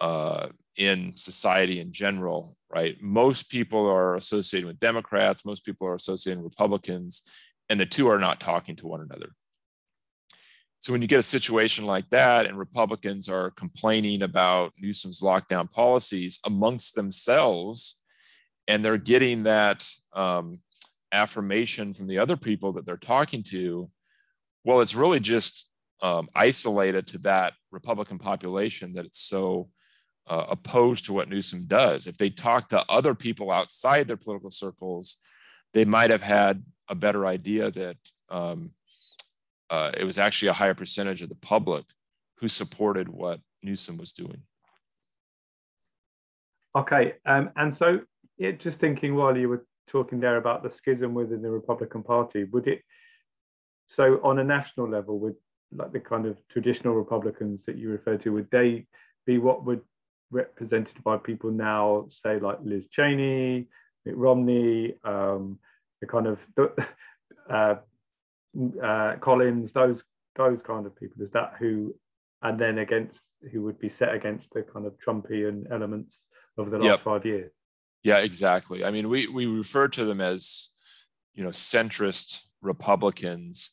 uh, 0.00 0.48
in 0.76 1.16
society 1.16 1.80
in 1.80 1.92
general, 1.92 2.56
right? 2.72 2.96
Most 3.00 3.50
people 3.50 3.88
are 3.88 4.14
associated 4.14 4.66
with 4.66 4.78
Democrats, 4.78 5.44
most 5.44 5.64
people 5.64 5.86
are 5.86 5.94
associated 5.94 6.42
with 6.42 6.52
Republicans, 6.52 7.22
and 7.68 7.78
the 7.78 7.86
two 7.86 8.08
are 8.08 8.18
not 8.18 8.40
talking 8.40 8.76
to 8.76 8.86
one 8.86 9.00
another. 9.00 9.30
So 10.80 10.92
when 10.92 11.02
you 11.02 11.08
get 11.08 11.18
a 11.18 11.24
situation 11.24 11.86
like 11.86 12.08
that 12.10 12.46
and 12.46 12.56
Republicans 12.56 13.28
are 13.28 13.50
complaining 13.50 14.22
about 14.22 14.72
Newsom's 14.78 15.20
lockdown 15.20 15.70
policies 15.70 16.38
amongst 16.46 16.94
themselves, 16.94 18.00
and 18.68 18.84
they're 18.84 18.98
getting 18.98 19.44
that 19.44 19.88
um, 20.12 20.60
affirmation 21.10 21.94
from 21.94 22.06
the 22.06 22.18
other 22.18 22.36
people 22.36 22.72
that 22.74 22.86
they're 22.86 22.96
talking 22.96 23.42
to, 23.44 23.90
well, 24.64 24.80
it's 24.80 24.94
really 24.94 25.20
just 25.20 25.68
um, 26.02 26.28
isolated 26.34 27.06
to 27.08 27.18
that 27.18 27.54
Republican 27.72 28.18
population 28.18 28.92
that 28.92 29.06
it's 29.06 29.20
so 29.20 29.68
uh, 30.28 30.46
opposed 30.50 31.06
to 31.06 31.12
what 31.12 31.28
Newsom 31.28 31.64
does. 31.66 32.06
If 32.06 32.18
they 32.18 32.30
talked 32.30 32.70
to 32.70 32.84
other 32.88 33.14
people 33.14 33.50
outside 33.50 34.06
their 34.06 34.16
political 34.16 34.50
circles, 34.50 35.16
they 35.74 35.84
might 35.84 36.10
have 36.10 36.22
had 36.22 36.62
a 36.88 36.94
better 36.94 37.26
idea 37.26 37.70
that 37.70 37.96
um, 38.30 38.72
uh, 39.70 39.90
it 39.96 40.04
was 40.04 40.18
actually 40.18 40.48
a 40.48 40.54
higher 40.54 40.74
percentage 40.74 41.22
of 41.22 41.28
the 41.28 41.34
public 41.34 41.84
who 42.38 42.48
supported 42.48 43.08
what 43.08 43.40
Newsom 43.62 43.96
was 43.96 44.12
doing. 44.12 44.42
Okay, 46.76 47.14
um, 47.26 47.50
and 47.56 47.76
so 47.78 48.00
just 48.58 48.78
thinking 48.78 49.14
while 49.14 49.36
you 49.36 49.48
were 49.48 49.66
talking 49.88 50.20
there 50.20 50.36
about 50.36 50.62
the 50.62 50.70
schism 50.78 51.14
within 51.14 51.42
the 51.42 51.50
Republican 51.50 52.02
Party, 52.02 52.44
would 52.44 52.68
it, 52.68 52.82
so 53.96 54.20
on 54.22 54.38
a 54.38 54.44
national 54.44 54.88
level, 54.88 55.18
would 55.18 55.34
like 55.74 55.92
the 55.92 56.00
kind 56.00 56.26
of 56.26 56.36
traditional 56.50 56.94
Republicans 56.94 57.60
that 57.66 57.76
you 57.76 57.90
refer 57.90 58.16
to, 58.18 58.30
would 58.30 58.48
they 58.50 58.86
be 59.26 59.38
what 59.38 59.64
would 59.64 59.80
represented 60.30 61.02
by 61.04 61.16
people 61.16 61.50
now, 61.50 62.06
say 62.22 62.38
like 62.38 62.58
Liz 62.62 62.84
Cheney, 62.92 63.66
Mitt 64.04 64.16
Romney, 64.16 64.94
um, 65.04 65.58
the 66.00 66.06
kind 66.06 66.26
of 66.26 66.38
uh, 67.50 67.74
uh, 68.82 69.16
Collins, 69.20 69.72
those 69.72 70.02
those 70.36 70.60
kind 70.62 70.86
of 70.86 70.96
people. 70.96 71.22
Is 71.22 71.30
that 71.32 71.54
who, 71.58 71.94
and 72.42 72.58
then 72.58 72.78
against 72.78 73.18
who 73.52 73.62
would 73.62 73.78
be 73.78 73.88
set 73.98 74.14
against 74.14 74.48
the 74.52 74.62
kind 74.62 74.86
of 74.86 74.94
Trumpian 75.04 75.70
elements 75.72 76.16
of 76.56 76.70
the 76.70 76.78
last 76.78 76.84
yep. 76.84 77.04
five 77.04 77.24
years? 77.24 77.52
Yeah, 78.04 78.18
exactly. 78.18 78.84
I 78.84 78.90
mean, 78.90 79.08
we 79.08 79.26
we 79.28 79.46
refer 79.46 79.88
to 79.88 80.04
them 80.04 80.20
as 80.20 80.70
you 81.34 81.42
know 81.42 81.50
centrist 81.50 82.42
Republicans, 82.62 83.72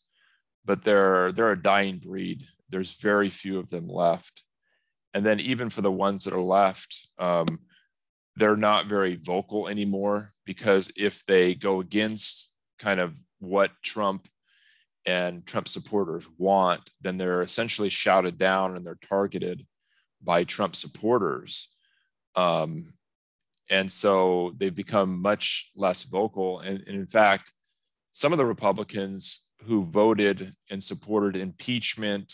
but 0.64 0.84
they're 0.84 1.32
they're 1.32 1.52
a 1.52 1.62
dying 1.62 1.98
breed. 1.98 2.46
There's 2.70 2.96
very 2.96 3.30
few 3.30 3.60
of 3.60 3.70
them 3.70 3.88
left, 3.88 4.44
and 5.16 5.26
then 5.26 5.40
even 5.40 5.70
for 5.70 5.82
the 5.82 5.92
ones 5.92 6.26
that 6.26 6.34
are 6.34 6.42
left. 6.42 7.08
Um, 7.18 7.60
they're 8.36 8.58
not 8.58 8.88
very 8.88 9.16
vocal 9.16 9.70
anymore 9.70 10.34
because 10.46 10.92
if 10.98 11.26
they 11.26 11.56
go 11.56 11.80
against 11.80 12.54
kind 12.80 13.00
of 13.00 13.16
what 13.40 13.72
Trump 13.82 14.28
and 15.06 15.46
Trump 15.46 15.70
supporters 15.70 16.28
want, 16.38 16.90
then 17.00 17.16
they're 17.16 17.42
essentially 17.42 17.88
shouted 17.88 18.38
down 18.38 18.76
and 18.76 18.86
they're 18.86 19.00
targeted 19.08 19.66
by 20.22 20.44
Trump 20.44 20.76
supporters. 20.76 21.74
Um, 22.36 22.94
and 23.70 23.90
so 23.90 24.54
they've 24.58 24.76
become 24.76 25.22
much 25.22 25.72
less 25.78 26.04
vocal. 26.04 26.60
And, 26.60 26.84
and, 26.88 26.98
in 26.98 27.08
fact, 27.08 27.54
some 28.12 28.34
of 28.34 28.38
the 28.38 28.46
Republicans 28.46 29.48
who 29.64 29.86
voted 29.86 30.54
and 30.70 30.84
supported 30.84 31.42
impeachment 31.42 32.34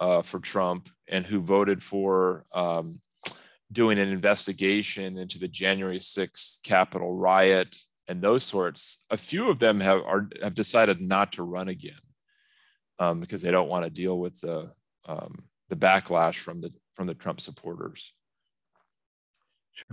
uh, 0.00 0.22
for 0.22 0.38
Trump 0.38 0.88
and 1.08 1.26
who 1.26 1.40
voted 1.40 1.82
for 1.82 2.44
um, 2.52 3.00
doing 3.70 3.98
an 3.98 4.08
investigation 4.08 5.18
into 5.18 5.38
the 5.38 5.48
January 5.48 5.98
6th 5.98 6.62
Capitol 6.62 7.14
riot 7.14 7.76
and 8.08 8.22
those 8.22 8.42
sorts, 8.42 9.04
a 9.10 9.18
few 9.18 9.50
of 9.50 9.58
them 9.58 9.80
have, 9.80 10.02
are, 10.02 10.28
have 10.42 10.54
decided 10.54 11.00
not 11.00 11.32
to 11.32 11.42
run 11.42 11.68
again 11.68 12.00
um, 12.98 13.20
because 13.20 13.42
they 13.42 13.50
don't 13.50 13.68
want 13.68 13.84
to 13.84 13.90
deal 13.90 14.18
with 14.18 14.40
the, 14.40 14.72
um, 15.06 15.36
the 15.68 15.76
backlash 15.76 16.36
from 16.36 16.62
the, 16.62 16.72
from 16.94 17.06
the 17.06 17.14
Trump 17.14 17.40
supporters. 17.40 18.14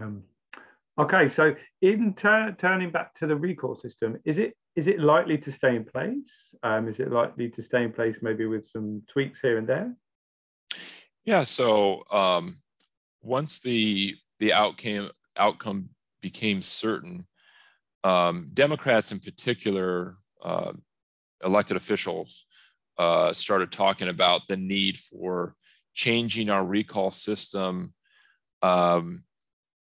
Um, 0.02 0.24
okay, 0.98 1.32
so 1.36 1.54
in 1.82 2.16
turning 2.16 2.92
back 2.92 3.20
to 3.20 3.28
the 3.28 3.36
recall 3.36 3.78
system, 3.82 4.18
is 4.24 4.38
it 4.38 4.56
is 4.76 4.88
it 4.88 5.00
likely 5.00 5.38
to 5.38 5.54
stay 5.58 5.76
in 5.76 5.86
place? 5.86 6.18
Um, 6.64 6.88
is 6.88 6.96
it 7.00 7.12
likely 7.12 7.50
to 7.50 7.64
stay 7.64 7.84
in 7.84 7.94
place 7.94 8.16
maybe 8.22 8.46
with 8.46 8.64
some 8.72 9.04
tweaks 9.12 9.40
here 9.42 9.58
and 9.58 9.68
there? 9.68 9.96
Yeah, 11.24 11.44
so 11.44 12.04
um, 12.12 12.58
once 13.22 13.62
the 13.62 14.16
the 14.40 14.54
outcome 14.54 15.10
outcome 15.38 15.90
became 16.22 16.62
certain, 16.62 17.26
um, 18.04 18.50
Democrats 18.54 19.12
in 19.12 19.20
particular, 19.20 20.18
uh, 20.44 20.74
elected 21.44 21.78
officials, 21.78 22.46
uh, 22.98 23.34
started 23.34 23.72
talking 23.72 24.10
about 24.10 24.42
the 24.48 24.58
need 24.58 24.98
for 24.98 25.56
changing 25.94 26.50
our 26.50 26.66
recall 26.66 27.12
system. 27.12 27.94
Um, 28.62 29.24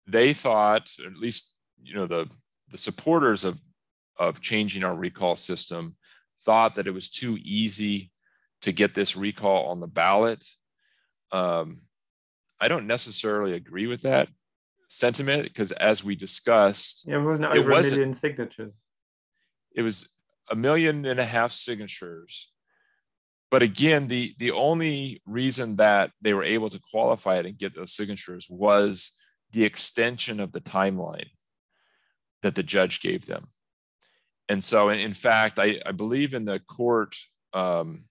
they 0.06 0.34
thought, 0.34 0.96
at 1.06 1.18
least 1.18 1.58
you 1.82 1.96
know 1.96 2.06
the 2.06 2.30
the 2.70 2.78
supporters 2.78 3.44
of 3.44 3.60
of 4.19 4.41
changing 4.41 4.84
our 4.84 4.95
recall 4.95 5.36
system 5.36 5.95
thought 6.43 6.75
that 6.75 6.88
it 6.88 6.93
was 6.93 7.10
too 7.10 7.38
easy 7.41 8.12
to 8.62 8.71
get 8.71 8.93
this 8.93 9.15
recall 9.15 9.67
on 9.67 9.80
the 9.80 9.88
ballot. 9.88 10.45
Um, 11.32 11.82
I 12.60 12.67
don't 12.67 12.88
necessarily 12.88 13.53
agree 13.53 13.88
with 13.88 14.01
that 14.01 14.30
sentiment 14.88 15.43
because, 15.43 15.71
as 15.73 16.03
we 16.03 16.15
discussed, 16.15 17.06
yeah, 17.08 17.17
it 17.17 17.23
wasn't 17.23 17.56
it 17.56 17.67
wasn't, 17.67 17.93
a 17.93 18.06
million 18.06 18.19
signatures. 18.21 18.73
It 19.75 19.82
was 19.82 20.15
a 20.49 20.56
million 20.56 21.06
and 21.06 21.19
a 21.19 21.25
half 21.25 21.51
signatures. 21.51 22.51
But 23.51 23.62
again, 23.62 24.08
the 24.08 24.34
the 24.39 24.51
only 24.51 25.21
reason 25.25 25.75
that 25.77 26.12
they 26.21 26.34
were 26.34 26.43
able 26.43 26.69
to 26.69 26.80
qualify 26.80 27.36
it 27.36 27.45
and 27.45 27.58
get 27.58 27.75
those 27.75 27.93
signatures 27.93 28.47
was 28.49 29.12
the 29.51 29.63
extension 29.63 30.39
of 30.39 30.51
the 30.51 30.62
timeline 30.62 31.30
that 32.41 32.56
the 32.56 32.63
judge 32.63 33.01
gave 33.01 33.25
them. 33.25 33.47
And 34.50 34.64
so, 34.64 34.90
in, 34.90 35.14
fact, 35.14 35.60
I, 35.60 35.80
I 35.86 35.92
believe 35.92 36.34
in 36.34 36.46
the 36.46 36.60
court 36.60 37.16
um, 37.54 38.06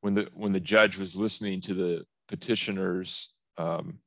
when 0.00 0.14
the 0.14 0.28
when 0.32 0.52
the 0.52 0.60
judge 0.60 0.98
was 0.98 1.16
listening 1.16 1.60
to 1.62 1.74
the 1.74 2.04
petitioners' 2.26 3.36
um, 3.56 4.00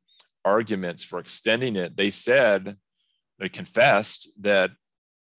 arguments 0.44 1.04
for 1.04 1.20
extending 1.20 1.76
it, 1.76 1.96
they 1.96 2.12
said 2.12 2.78
they 3.40 3.50
confessed 3.50 4.32
that 4.42 4.72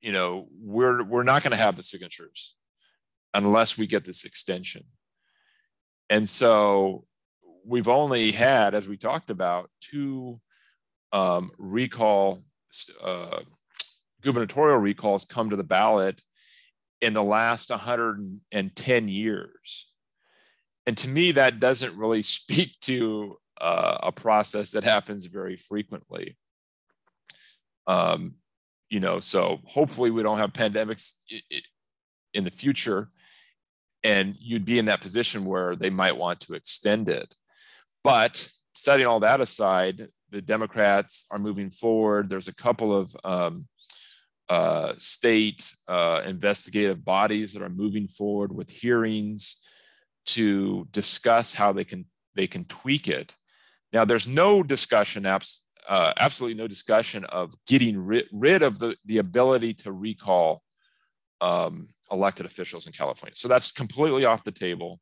you 0.00 0.12
know 0.12 0.48
we're 0.58 1.02
we're 1.02 1.22
not 1.22 1.42
going 1.42 1.52
to 1.52 1.62
have 1.62 1.76
the 1.76 1.82
signatures 1.82 2.56
unless 3.34 3.78
we 3.78 3.86
get 3.86 4.04
this 4.04 4.24
extension. 4.24 4.84
And 6.10 6.28
so 6.28 7.06
we've 7.64 7.88
only 7.88 8.32
had, 8.32 8.74
as 8.74 8.88
we 8.88 8.96
talked 8.96 9.30
about, 9.30 9.70
two 9.80 10.40
um, 11.12 11.50
recall 11.58 12.42
uh, 13.02 13.40
gubernatorial 14.22 14.78
recalls 14.78 15.24
come 15.24 15.50
to 15.50 15.56
the 15.56 15.64
ballot 15.64 16.22
in 17.00 17.12
the 17.12 17.22
last 17.22 17.70
110 17.70 19.08
years. 19.08 19.92
And 20.86 20.96
to 20.98 21.08
me, 21.08 21.32
that 21.32 21.60
doesn't 21.60 21.96
really 21.96 22.22
speak 22.38 22.78
to 22.82 23.38
uh, 23.60 23.98
a 24.02 24.12
process 24.12 24.72
that 24.72 24.84
happens 24.84 25.26
very 25.26 25.56
frequently. 25.56 26.36
Um, 27.86 28.34
you 28.88 29.00
know, 29.00 29.20
so 29.20 29.60
hopefully 29.64 30.10
we 30.10 30.22
don't 30.22 30.38
have 30.38 30.52
pandemics 30.52 31.14
in 32.34 32.44
the 32.44 32.50
future, 32.50 33.08
and 34.04 34.36
you'd 34.38 34.64
be 34.64 34.78
in 34.78 34.86
that 34.86 35.00
position 35.00 35.44
where 35.44 35.76
they 35.76 35.90
might 35.90 36.16
want 36.16 36.40
to 36.40 36.54
extend 36.54 37.08
it. 37.08 37.34
But 38.04 38.48
setting 38.74 39.06
all 39.06 39.20
that 39.20 39.40
aside, 39.40 40.08
the 40.30 40.42
Democrats 40.42 41.26
are 41.30 41.38
moving 41.38 41.70
forward. 41.70 42.28
There's 42.28 42.48
a 42.48 42.54
couple 42.54 42.94
of 42.94 43.16
um, 43.24 43.68
uh, 44.52 44.92
state 44.98 45.74
uh, 45.88 46.20
investigative 46.26 47.02
bodies 47.02 47.54
that 47.54 47.62
are 47.62 47.70
moving 47.70 48.06
forward 48.06 48.54
with 48.54 48.68
hearings 48.68 49.62
to 50.26 50.86
discuss 50.90 51.54
how 51.54 51.72
they 51.72 51.84
can 51.84 52.04
they 52.34 52.46
can 52.46 52.66
tweak 52.66 53.08
it. 53.08 53.34
Now, 53.94 54.04
there's 54.04 54.28
no 54.28 54.62
discussion, 54.62 55.24
abs- 55.24 55.66
uh, 55.88 56.12
absolutely 56.18 56.58
no 56.58 56.68
discussion 56.68 57.24
of 57.24 57.54
getting 57.66 57.96
ri- 57.98 58.28
rid 58.30 58.60
of 58.60 58.78
the, 58.78 58.94
the 59.06 59.18
ability 59.18 59.72
to 59.84 59.92
recall 59.92 60.62
um, 61.40 61.88
elected 62.10 62.44
officials 62.44 62.86
in 62.86 62.92
California. 62.92 63.36
So 63.36 63.48
that's 63.48 63.72
completely 63.72 64.26
off 64.26 64.44
the 64.44 64.52
table. 64.52 65.00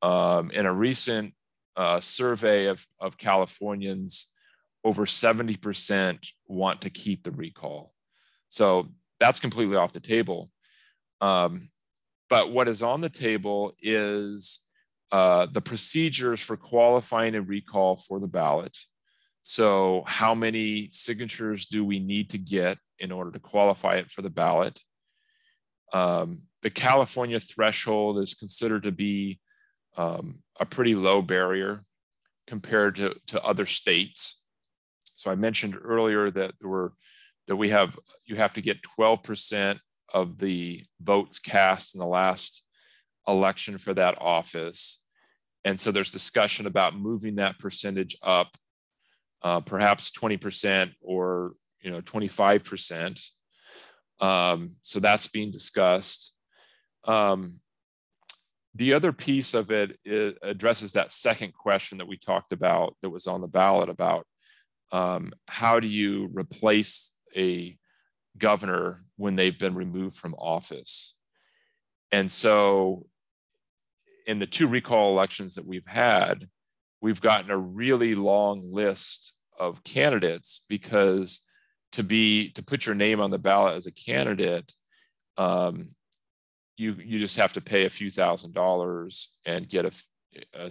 Um, 0.00 0.52
in 0.52 0.64
a 0.64 0.72
recent 0.72 1.34
uh, 1.76 1.98
survey 1.98 2.66
of, 2.66 2.86
of 3.00 3.18
Californians, 3.18 4.32
over 4.84 5.06
70% 5.06 6.32
want 6.46 6.82
to 6.82 6.90
keep 6.90 7.24
the 7.24 7.32
recall. 7.32 7.92
So 8.50 8.88
that's 9.20 9.40
completely 9.40 9.76
off 9.76 9.92
the 9.92 10.00
table. 10.00 10.50
Um, 11.20 11.70
but 12.28 12.52
what 12.52 12.68
is 12.68 12.82
on 12.82 13.00
the 13.00 13.08
table 13.08 13.72
is 13.80 14.66
uh, 15.12 15.46
the 15.46 15.60
procedures 15.60 16.40
for 16.40 16.56
qualifying 16.56 17.34
a 17.34 17.42
recall 17.42 17.96
for 17.96 18.20
the 18.20 18.26
ballot. 18.26 18.76
So, 19.42 20.04
how 20.06 20.34
many 20.34 20.88
signatures 20.90 21.66
do 21.66 21.84
we 21.84 21.98
need 21.98 22.30
to 22.30 22.38
get 22.38 22.78
in 22.98 23.10
order 23.10 23.32
to 23.32 23.40
qualify 23.40 23.96
it 23.96 24.10
for 24.10 24.22
the 24.22 24.30
ballot? 24.30 24.80
Um, 25.92 26.42
the 26.62 26.70
California 26.70 27.40
threshold 27.40 28.18
is 28.18 28.34
considered 28.34 28.82
to 28.82 28.92
be 28.92 29.40
um, 29.96 30.40
a 30.58 30.66
pretty 30.66 30.94
low 30.94 31.22
barrier 31.22 31.80
compared 32.46 32.96
to, 32.96 33.16
to 33.28 33.42
other 33.42 33.66
states. 33.66 34.44
So 35.14 35.30
I 35.30 35.34
mentioned 35.34 35.76
earlier 35.82 36.30
that 36.30 36.52
there 36.60 36.68
were 36.68 36.92
that 37.46 37.56
we 37.56 37.70
have 37.70 37.98
you 38.26 38.36
have 38.36 38.54
to 38.54 38.60
get 38.60 38.78
12% 38.98 39.78
of 40.12 40.38
the 40.38 40.84
votes 41.00 41.38
cast 41.38 41.94
in 41.94 42.00
the 42.00 42.06
last 42.06 42.64
election 43.26 43.78
for 43.78 43.94
that 43.94 44.20
office. 44.20 45.04
And 45.64 45.78
so 45.78 45.92
there's 45.92 46.10
discussion 46.10 46.66
about 46.66 46.96
moving 46.96 47.36
that 47.36 47.58
percentage 47.58 48.16
up, 48.22 48.56
uh, 49.42 49.60
perhaps 49.60 50.10
20% 50.10 50.92
or 51.00 51.52
you 51.82 51.90
know 51.90 52.00
25%. 52.00 53.28
Um, 54.20 54.76
so 54.82 55.00
that's 55.00 55.28
being 55.28 55.50
discussed. 55.50 56.34
Um, 57.04 57.60
the 58.74 58.94
other 58.94 59.12
piece 59.12 59.54
of 59.54 59.70
it 59.70 59.98
addresses 60.42 60.92
that 60.92 61.12
second 61.12 61.54
question 61.54 61.98
that 61.98 62.06
we 62.06 62.16
talked 62.16 62.52
about 62.52 62.96
that 63.02 63.10
was 63.10 63.26
on 63.26 63.40
the 63.40 63.48
ballot 63.48 63.88
about 63.88 64.26
um, 64.92 65.32
how 65.46 65.80
do 65.80 65.88
you 65.88 66.28
replace 66.32 67.14
a 67.36 67.76
governor 68.38 69.04
when 69.16 69.36
they've 69.36 69.58
been 69.58 69.74
removed 69.74 70.16
from 70.16 70.34
office? 70.34 71.18
And 72.12 72.30
so, 72.30 73.06
in 74.26 74.38
the 74.38 74.46
two 74.46 74.68
recall 74.68 75.10
elections 75.10 75.54
that 75.54 75.66
we've 75.66 75.86
had, 75.86 76.48
we've 77.00 77.20
gotten 77.20 77.50
a 77.50 77.58
really 77.58 78.14
long 78.14 78.62
list 78.72 79.34
of 79.58 79.82
candidates 79.84 80.64
because 80.68 81.46
to 81.92 82.02
be 82.02 82.50
to 82.52 82.62
put 82.62 82.86
your 82.86 82.94
name 82.94 83.20
on 83.20 83.30
the 83.30 83.38
ballot 83.38 83.76
as 83.76 83.86
a 83.86 83.92
candidate 83.92 84.72
um, 85.36 85.88
you 86.76 86.94
you 86.94 87.18
just 87.18 87.36
have 87.36 87.52
to 87.52 87.60
pay 87.60 87.84
a 87.84 87.90
few 87.90 88.10
thousand 88.10 88.54
dollars 88.54 89.38
and 89.44 89.68
get 89.68 89.84
a, 89.84 89.92
a, 90.54 90.70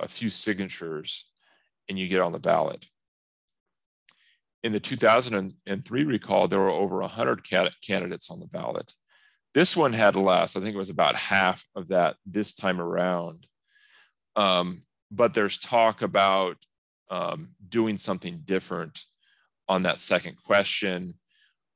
a 0.00 0.08
few 0.08 0.28
signatures 0.28 1.30
and 1.88 1.98
you 1.98 2.08
get 2.08 2.20
on 2.20 2.32
the 2.32 2.38
ballot 2.38 2.86
in 4.66 4.72
the 4.72 4.80
2003 4.80 6.04
recall, 6.04 6.48
there 6.48 6.58
were 6.58 6.70
over 6.70 6.98
100 6.98 7.44
candidates 7.80 8.30
on 8.32 8.40
the 8.40 8.48
ballot. 8.48 8.92
This 9.54 9.76
one 9.76 9.92
had 9.92 10.16
less. 10.16 10.56
I 10.56 10.60
think 10.60 10.74
it 10.74 10.78
was 10.78 10.90
about 10.90 11.14
half 11.14 11.64
of 11.76 11.86
that 11.88 12.16
this 12.26 12.52
time 12.52 12.80
around. 12.80 13.46
Um, 14.34 14.82
but 15.12 15.34
there's 15.34 15.56
talk 15.56 16.02
about 16.02 16.56
um, 17.10 17.50
doing 17.68 17.96
something 17.96 18.40
different 18.44 19.04
on 19.68 19.84
that 19.84 20.00
second 20.00 20.36
question. 20.42 21.14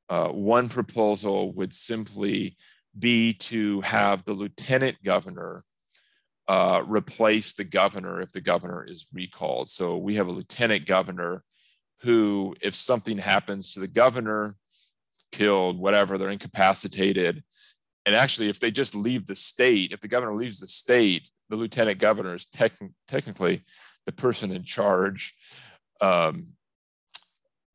Uh, 0.09 0.27
one 0.27 0.67
proposal 0.67 1.53
would 1.53 1.71
simply 1.71 2.57
be 2.99 3.31
to 3.35 3.79
have 3.81 4.25
the 4.25 4.33
lieutenant 4.33 4.97
governor 5.01 5.63
uh, 6.49 6.83
replace 6.85 7.53
the 7.53 7.63
governor 7.63 8.21
if 8.21 8.33
the 8.33 8.41
governor 8.41 8.85
is 8.85 9.07
recalled. 9.13 9.69
So 9.69 9.97
we 9.97 10.15
have 10.15 10.27
a 10.27 10.31
lieutenant 10.31 10.85
governor 10.85 11.41
who, 12.01 12.55
if 12.61 12.73
something 12.75 13.17
happens 13.17 13.73
to 13.73 13.79
the 13.79 13.87
governor, 13.87 14.55
killed, 15.31 15.79
whatever, 15.79 16.17
they're 16.17 16.29
incapacitated. 16.29 17.43
And 18.05 18.15
actually, 18.15 18.49
if 18.49 18.59
they 18.59 18.71
just 18.71 18.95
leave 18.95 19.27
the 19.27 19.35
state, 19.35 19.91
if 19.91 20.01
the 20.01 20.07
governor 20.07 20.35
leaves 20.35 20.59
the 20.59 20.67
state, 20.67 21.29
the 21.49 21.55
lieutenant 21.55 21.99
governor 21.99 22.33
is 22.33 22.47
tech- 22.47 22.79
technically 23.07 23.63
the 24.05 24.11
person 24.11 24.51
in 24.51 24.63
charge. 24.63 25.35
Um, 26.01 26.53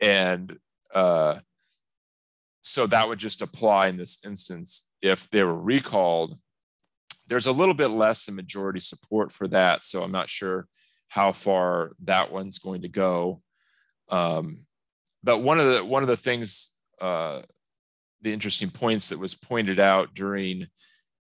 and 0.01 0.59
uh, 0.95 1.37
so 2.63 2.87
that 2.89 3.09
would 3.09 3.21
just 3.21 3.43
apply 3.43 3.89
in 3.89 3.97
this 3.97 4.25
instance 4.25 4.91
if 5.01 5.31
they 5.31 5.45
were 5.45 5.55
recalled. 5.55 6.37
There's 7.29 7.47
a 7.47 7.53
little 7.53 7.75
bit 7.75 7.89
less 7.89 8.29
in 8.29 8.35
majority 8.35 8.81
support 8.81 9.31
for 9.31 9.47
that. 9.49 9.85
So 9.85 10.03
I'm 10.03 10.13
not 10.13 10.29
sure 10.29 10.67
how 11.09 11.33
far 11.33 11.93
that 12.05 12.33
one's 12.33 12.59
going 12.59 12.83
to 12.83 12.89
go. 12.89 13.43
Um, 14.09 14.67
but 15.23 15.39
one 15.39 15.59
of 15.59 15.67
the 15.73 15.85
one 15.85 16.03
of 16.03 16.09
the 16.09 16.17
things, 16.17 16.75
uh, 17.01 17.43
the 18.23 18.33
interesting 18.33 18.71
points 18.71 19.09
that 19.09 19.19
was 19.19 19.35
pointed 19.35 19.81
out 19.81 20.15
during 20.15 20.67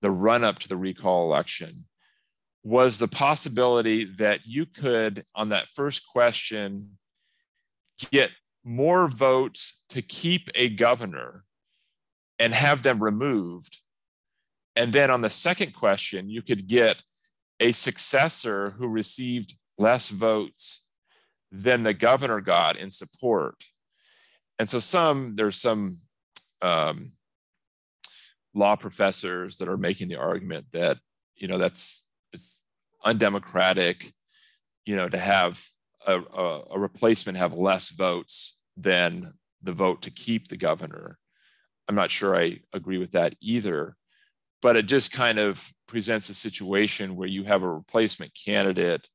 the 0.02 0.12
run 0.12 0.44
up 0.44 0.60
to 0.60 0.70
the 0.70 0.78
recall 0.78 1.26
election 1.26 1.86
was 2.64 2.98
the 2.98 3.08
possibility 3.08 4.06
that 4.06 4.42
you 4.46 4.66
could, 4.66 5.24
on 5.36 5.50
that 5.50 5.68
first 5.70 6.08
question, 6.08 6.98
get 8.12 8.32
more 8.64 9.08
votes 9.08 9.84
to 9.90 10.02
keep 10.02 10.50
a 10.56 10.70
governor 10.70 11.44
and 12.40 12.54
have 12.54 12.84
them 12.84 13.04
removed. 13.04 13.78
And 14.76 14.94
then 14.94 15.12
on 15.12 15.22
the 15.22 15.30
second 15.30 15.74
question, 15.74 16.30
you 16.30 16.42
could 16.42 16.68
get 16.68 17.02
a 17.60 17.72
successor 17.72 18.72
who 18.72 18.88
received 18.88 19.56
less 19.78 20.10
votes 20.10 20.81
than 21.52 21.84
the 21.84 21.94
governor 21.94 22.42
got 22.42 22.78
in 22.78 22.90
support. 22.90 23.64
And 24.60 24.70
so 24.70 24.80
some 24.80 25.36
there's 25.36 25.60
some 25.60 26.00
um, 26.62 27.14
law 28.54 28.76
professors 28.76 29.58
that 29.58 29.68
are 29.68 29.78
making 29.78 30.10
the 30.10 30.18
argument 30.18 30.68
that 30.72 30.98
you 31.36 31.48
know 31.48 31.58
that's 31.58 32.06
it's 32.32 32.60
undemocratic, 33.04 34.14
you 34.86 34.96
know, 34.96 35.10
to 35.10 35.18
have 35.18 35.64
a, 36.06 36.20
a, 36.20 36.62
a 36.72 36.80
replacement 36.80 37.38
have 37.38 37.54
less 37.54 37.90
votes 37.90 38.60
than 38.78 39.34
the 39.62 39.74
vote 39.74 40.04
to 40.04 40.12
keep 40.12 40.48
the 40.48 40.58
governor. 40.58 41.18
I'm 41.88 41.96
not 41.96 42.12
sure 42.12 42.36
I 42.36 42.60
agree 42.74 42.98
with 42.98 43.12
that 43.12 43.36
either, 43.42 43.96
but 44.62 44.76
it 44.76 44.86
just 44.86 45.12
kind 45.12 45.40
of 45.40 45.72
presents 45.88 46.30
a 46.30 46.34
situation 46.34 47.16
where 47.16 47.28
you 47.28 47.44
have 47.44 47.64
a 47.64 47.72
replacement 47.72 48.32
candidate 48.34 49.10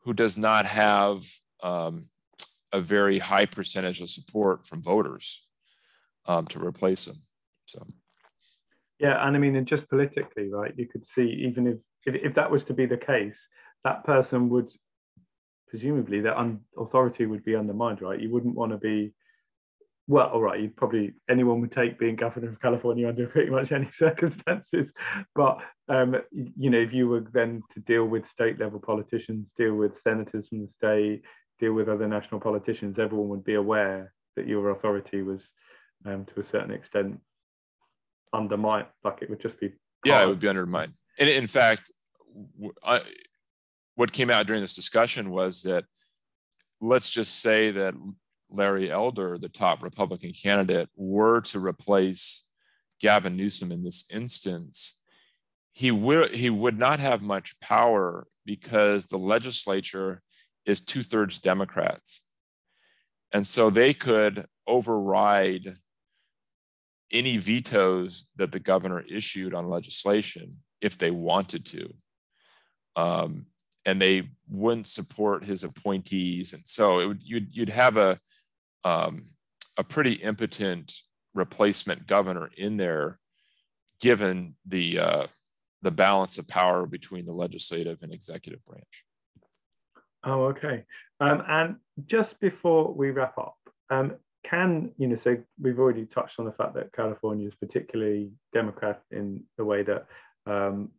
who 0.00 0.12
does 0.12 0.36
not 0.36 0.66
have 0.66 1.24
um, 1.64 2.08
a 2.72 2.80
very 2.80 3.18
high 3.18 3.46
percentage 3.46 4.00
of 4.00 4.10
support 4.10 4.66
from 4.66 4.82
voters 4.82 5.46
um, 6.26 6.46
to 6.46 6.64
replace 6.64 7.08
him. 7.08 7.16
So, 7.64 7.86
yeah, 9.00 9.26
and 9.26 9.34
I 9.34 9.38
mean, 9.40 9.56
and 9.56 9.66
just 9.66 9.88
politically, 9.88 10.50
right? 10.50 10.72
You 10.76 10.86
could 10.86 11.04
see 11.14 11.46
even 11.48 11.66
if 11.66 11.78
if, 12.06 12.14
if 12.22 12.34
that 12.34 12.50
was 12.50 12.62
to 12.64 12.74
be 12.74 12.86
the 12.86 12.98
case, 12.98 13.34
that 13.82 14.04
person 14.04 14.48
would 14.50 14.70
presumably 15.68 16.20
their 16.20 16.38
un- 16.38 16.60
authority 16.78 17.26
would 17.26 17.44
be 17.44 17.56
undermined, 17.56 18.02
right? 18.02 18.20
You 18.20 18.30
wouldn't 18.30 18.54
want 18.54 18.72
to 18.72 18.78
be, 18.78 19.12
well, 20.06 20.28
all 20.28 20.42
right, 20.42 20.60
you 20.60 20.68
probably 20.68 21.14
anyone 21.28 21.60
would 21.62 21.72
take 21.72 21.98
being 21.98 22.14
governor 22.14 22.50
of 22.50 22.60
California 22.60 23.08
under 23.08 23.26
pretty 23.26 23.50
much 23.50 23.72
any 23.72 23.90
circumstances, 23.98 24.86
but 25.34 25.58
um, 25.88 26.16
you 26.30 26.70
know, 26.70 26.78
if 26.78 26.92
you 26.92 27.08
were 27.08 27.24
then 27.32 27.62
to 27.72 27.80
deal 27.80 28.04
with 28.04 28.22
state 28.32 28.58
level 28.60 28.80
politicians, 28.80 29.46
deal 29.58 29.74
with 29.74 29.92
senators 30.02 30.46
from 30.48 30.60
the 30.60 30.68
state, 30.78 31.22
deal 31.60 31.72
with 31.72 31.88
other 31.88 32.08
national 32.08 32.40
politicians, 32.40 32.96
everyone 32.98 33.28
would 33.28 33.44
be 33.44 33.54
aware 33.54 34.12
that 34.36 34.46
your 34.46 34.70
authority 34.70 35.22
was, 35.22 35.40
um, 36.04 36.26
to 36.34 36.40
a 36.40 36.50
certain 36.50 36.72
extent, 36.72 37.20
undermined. 38.32 38.86
Like 39.04 39.22
it 39.22 39.30
would 39.30 39.40
just 39.40 39.58
be. 39.60 39.72
Yeah, 40.04 40.22
it 40.22 40.26
would 40.26 40.40
be 40.40 40.48
undermined. 40.48 40.94
And 41.18 41.28
in 41.28 41.46
fact, 41.46 41.90
I, 42.84 43.00
what 43.94 44.12
came 44.12 44.30
out 44.30 44.46
during 44.46 44.62
this 44.62 44.74
discussion 44.74 45.30
was 45.30 45.62
that 45.62 45.84
let's 46.80 47.08
just 47.08 47.40
say 47.40 47.70
that 47.70 47.94
Larry 48.50 48.90
Elder, 48.90 49.38
the 49.38 49.48
top 49.48 49.82
Republican 49.82 50.32
candidate, 50.32 50.88
were 50.96 51.40
to 51.42 51.58
replace 51.58 52.46
Gavin 53.00 53.36
Newsom 53.36 53.72
in 53.72 53.82
this 53.82 54.10
instance, 54.12 55.00
he 55.72 55.90
would 55.90 56.30
he 56.30 56.50
would 56.50 56.78
not 56.78 57.00
have 57.00 57.22
much 57.22 57.58
power 57.60 58.26
because 58.46 59.06
the 59.06 59.18
legislature 59.18 60.22
is 60.66 60.80
two 60.80 61.02
thirds 61.02 61.38
Democrats, 61.38 62.26
and 63.32 63.46
so 63.46 63.70
they 63.70 63.94
could 63.94 64.46
override 64.66 65.76
any 67.12 67.36
vetoes 67.36 68.26
that 68.36 68.52
the 68.52 68.58
governor 68.58 69.00
issued 69.08 69.54
on 69.54 69.68
legislation 69.68 70.56
if 70.80 70.98
they 70.98 71.10
wanted 71.10 71.64
to. 71.64 71.94
Um, 72.96 73.46
and 73.86 74.00
they 74.00 74.30
wouldn't 74.48 74.86
support 74.86 75.44
his 75.44 75.62
appointees. 75.62 76.52
And 76.52 76.62
so 76.64 77.08
would, 77.08 77.22
you'd, 77.22 77.54
you'd 77.54 77.68
have 77.68 77.96
a, 77.96 78.18
um, 78.84 79.26
a 79.78 79.84
pretty 79.84 80.14
impotent 80.14 80.92
replacement 81.34 82.06
governor 82.06 82.50
in 82.56 82.76
there, 82.76 83.18
given 84.00 84.56
the, 84.66 84.98
uh, 84.98 85.26
the 85.82 85.90
balance 85.90 86.38
of 86.38 86.48
power 86.48 86.86
between 86.86 87.26
the 87.26 87.32
legislative 87.32 88.02
and 88.02 88.12
executive 88.12 88.64
branch. 88.64 89.03
Oh, 90.24 90.44
okay. 90.44 90.84
Um, 91.20 91.42
and 91.48 91.76
just 92.06 92.38
before 92.40 92.92
we 92.92 93.10
wrap 93.10 93.36
up, 93.38 93.56
um, 93.90 94.14
can 94.48 94.90
you 94.98 95.08
know? 95.08 95.18
So 95.24 95.36
we've 95.60 95.78
already 95.78 96.06
touched 96.06 96.38
on 96.38 96.44
the 96.44 96.52
fact 96.52 96.74
that 96.74 96.92
California 96.92 97.48
is 97.48 97.54
particularly 97.60 98.30
Democrat 98.52 99.02
in 99.10 99.42
the 99.56 99.64
way 99.64 99.82
that 99.82 100.06
um, 100.46 100.90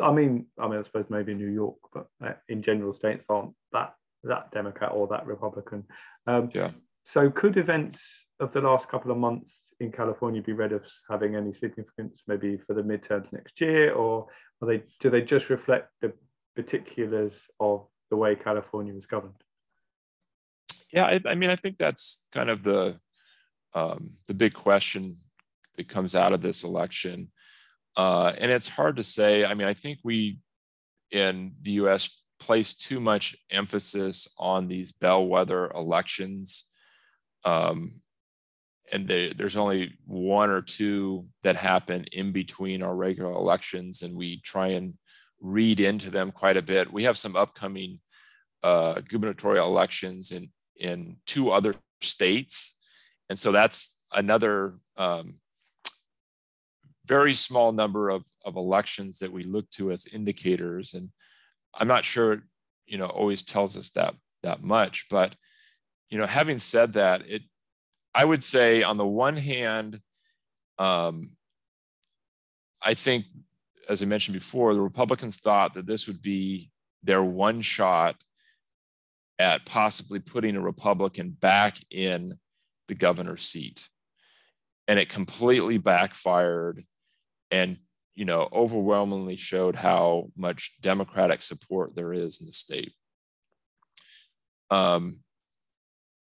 I 0.00 0.12
mean, 0.12 0.46
I 0.58 0.68
mean, 0.68 0.80
I 0.80 0.84
suppose 0.84 1.06
maybe 1.08 1.34
New 1.34 1.48
York, 1.48 1.76
but 1.92 2.08
uh, 2.24 2.32
in 2.48 2.62
general, 2.62 2.94
states 2.96 3.24
aren't 3.28 3.54
that 3.72 3.94
that 4.24 4.50
Democrat 4.52 4.92
or 4.92 5.06
that 5.08 5.26
Republican. 5.26 5.84
Um, 6.26 6.50
yeah. 6.52 6.70
So, 7.14 7.30
could 7.30 7.56
events 7.56 7.98
of 8.40 8.52
the 8.52 8.60
last 8.60 8.88
couple 8.88 9.10
of 9.10 9.18
months 9.18 9.50
in 9.80 9.92
California 9.92 10.42
be 10.42 10.52
read 10.52 10.72
as 10.72 10.80
having 11.08 11.36
any 11.36 11.52
significance, 11.54 12.20
maybe 12.26 12.60
for 12.66 12.74
the 12.74 12.82
midterms 12.82 13.32
next 13.32 13.60
year, 13.60 13.92
or 13.92 14.26
are 14.60 14.68
they 14.68 14.82
do 15.00 15.10
they 15.10 15.22
just 15.22 15.48
reflect 15.48 15.90
the 16.02 16.12
particulars 16.56 17.32
of 17.60 17.86
the 18.10 18.16
way 18.16 18.34
California 18.36 18.94
was 18.94 19.06
governed? 19.06 19.34
Yeah, 20.92 21.04
I, 21.04 21.20
I 21.26 21.34
mean, 21.34 21.50
I 21.50 21.56
think 21.56 21.78
that's 21.78 22.26
kind 22.32 22.48
of 22.48 22.62
the 22.62 22.98
um, 23.74 24.10
the 24.26 24.34
big 24.34 24.54
question 24.54 25.16
that 25.76 25.88
comes 25.88 26.14
out 26.14 26.32
of 26.32 26.40
this 26.40 26.64
election. 26.64 27.30
Uh, 27.96 28.32
and 28.38 28.50
it's 28.50 28.68
hard 28.68 28.96
to 28.96 29.04
say. 29.04 29.44
I 29.44 29.54
mean, 29.54 29.68
I 29.68 29.74
think 29.74 29.98
we 30.02 30.38
in 31.10 31.52
the 31.62 31.72
US 31.72 32.22
place 32.38 32.74
too 32.74 33.00
much 33.00 33.36
emphasis 33.50 34.34
on 34.38 34.68
these 34.68 34.92
bellwether 34.92 35.70
elections. 35.70 36.70
Um, 37.44 38.00
and 38.92 39.06
they, 39.06 39.32
there's 39.36 39.56
only 39.56 39.98
one 40.06 40.50
or 40.50 40.62
two 40.62 41.26
that 41.42 41.56
happen 41.56 42.04
in 42.12 42.32
between 42.32 42.82
our 42.82 42.94
regular 42.94 43.32
elections, 43.32 44.02
and 44.02 44.16
we 44.16 44.40
try 44.40 44.68
and 44.68 44.94
read 45.40 45.80
into 45.80 46.10
them 46.10 46.30
quite 46.30 46.56
a 46.56 46.62
bit. 46.62 46.92
We 46.92 47.04
have 47.04 47.18
some 47.18 47.36
upcoming 47.36 48.00
uh, 48.62 49.00
gubernatorial 49.08 49.66
elections 49.66 50.32
in 50.32 50.50
in 50.76 51.16
two 51.26 51.50
other 51.50 51.74
states, 52.00 52.78
and 53.28 53.38
so 53.38 53.52
that's 53.52 53.98
another 54.12 54.74
um, 54.96 55.40
very 57.08 57.34
small 57.34 57.72
number 57.72 58.10
of, 58.10 58.24
of 58.44 58.56
elections 58.56 59.18
that 59.18 59.32
we 59.32 59.42
look 59.42 59.68
to 59.70 59.90
as 59.90 60.06
indicators. 60.06 60.94
And 60.94 61.08
I'm 61.74 61.88
not 61.88 62.04
sure, 62.04 62.42
you 62.86 62.98
know, 62.98 63.06
always 63.06 63.42
tells 63.42 63.76
us 63.76 63.90
that 63.90 64.14
that 64.42 64.62
much. 64.62 65.06
But, 65.10 65.34
you 66.10 66.18
know, 66.18 66.26
having 66.26 66.58
said 66.58 66.92
that, 66.92 67.22
it 67.28 67.42
I 68.14 68.24
would 68.24 68.42
say 68.42 68.82
on 68.82 68.98
the 68.98 69.06
one 69.06 69.36
hand, 69.36 70.00
um, 70.78 71.30
I 72.82 72.94
think, 72.94 73.24
as 73.88 74.02
I 74.02 74.06
mentioned 74.06 74.34
before, 74.34 74.74
the 74.74 74.80
Republicans 74.80 75.38
thought 75.38 75.74
that 75.74 75.86
this 75.86 76.06
would 76.06 76.20
be 76.22 76.70
their 77.02 77.22
one 77.22 77.62
shot 77.62 78.16
at 79.38 79.64
possibly 79.66 80.18
putting 80.18 80.56
a 80.56 80.60
Republican 80.60 81.30
back 81.30 81.78
in 81.90 82.38
the 82.88 82.94
governor's 82.94 83.44
seat. 83.44 83.88
And 84.88 84.98
it 84.98 85.08
completely 85.08 85.78
backfired 85.78 86.84
and 87.50 87.78
you 88.14 88.24
know 88.24 88.48
overwhelmingly 88.52 89.36
showed 89.36 89.76
how 89.76 90.30
much 90.36 90.80
democratic 90.80 91.40
support 91.40 91.94
there 91.94 92.12
is 92.12 92.40
in 92.40 92.46
the 92.46 92.52
state. 92.52 92.92
Um, 94.70 95.20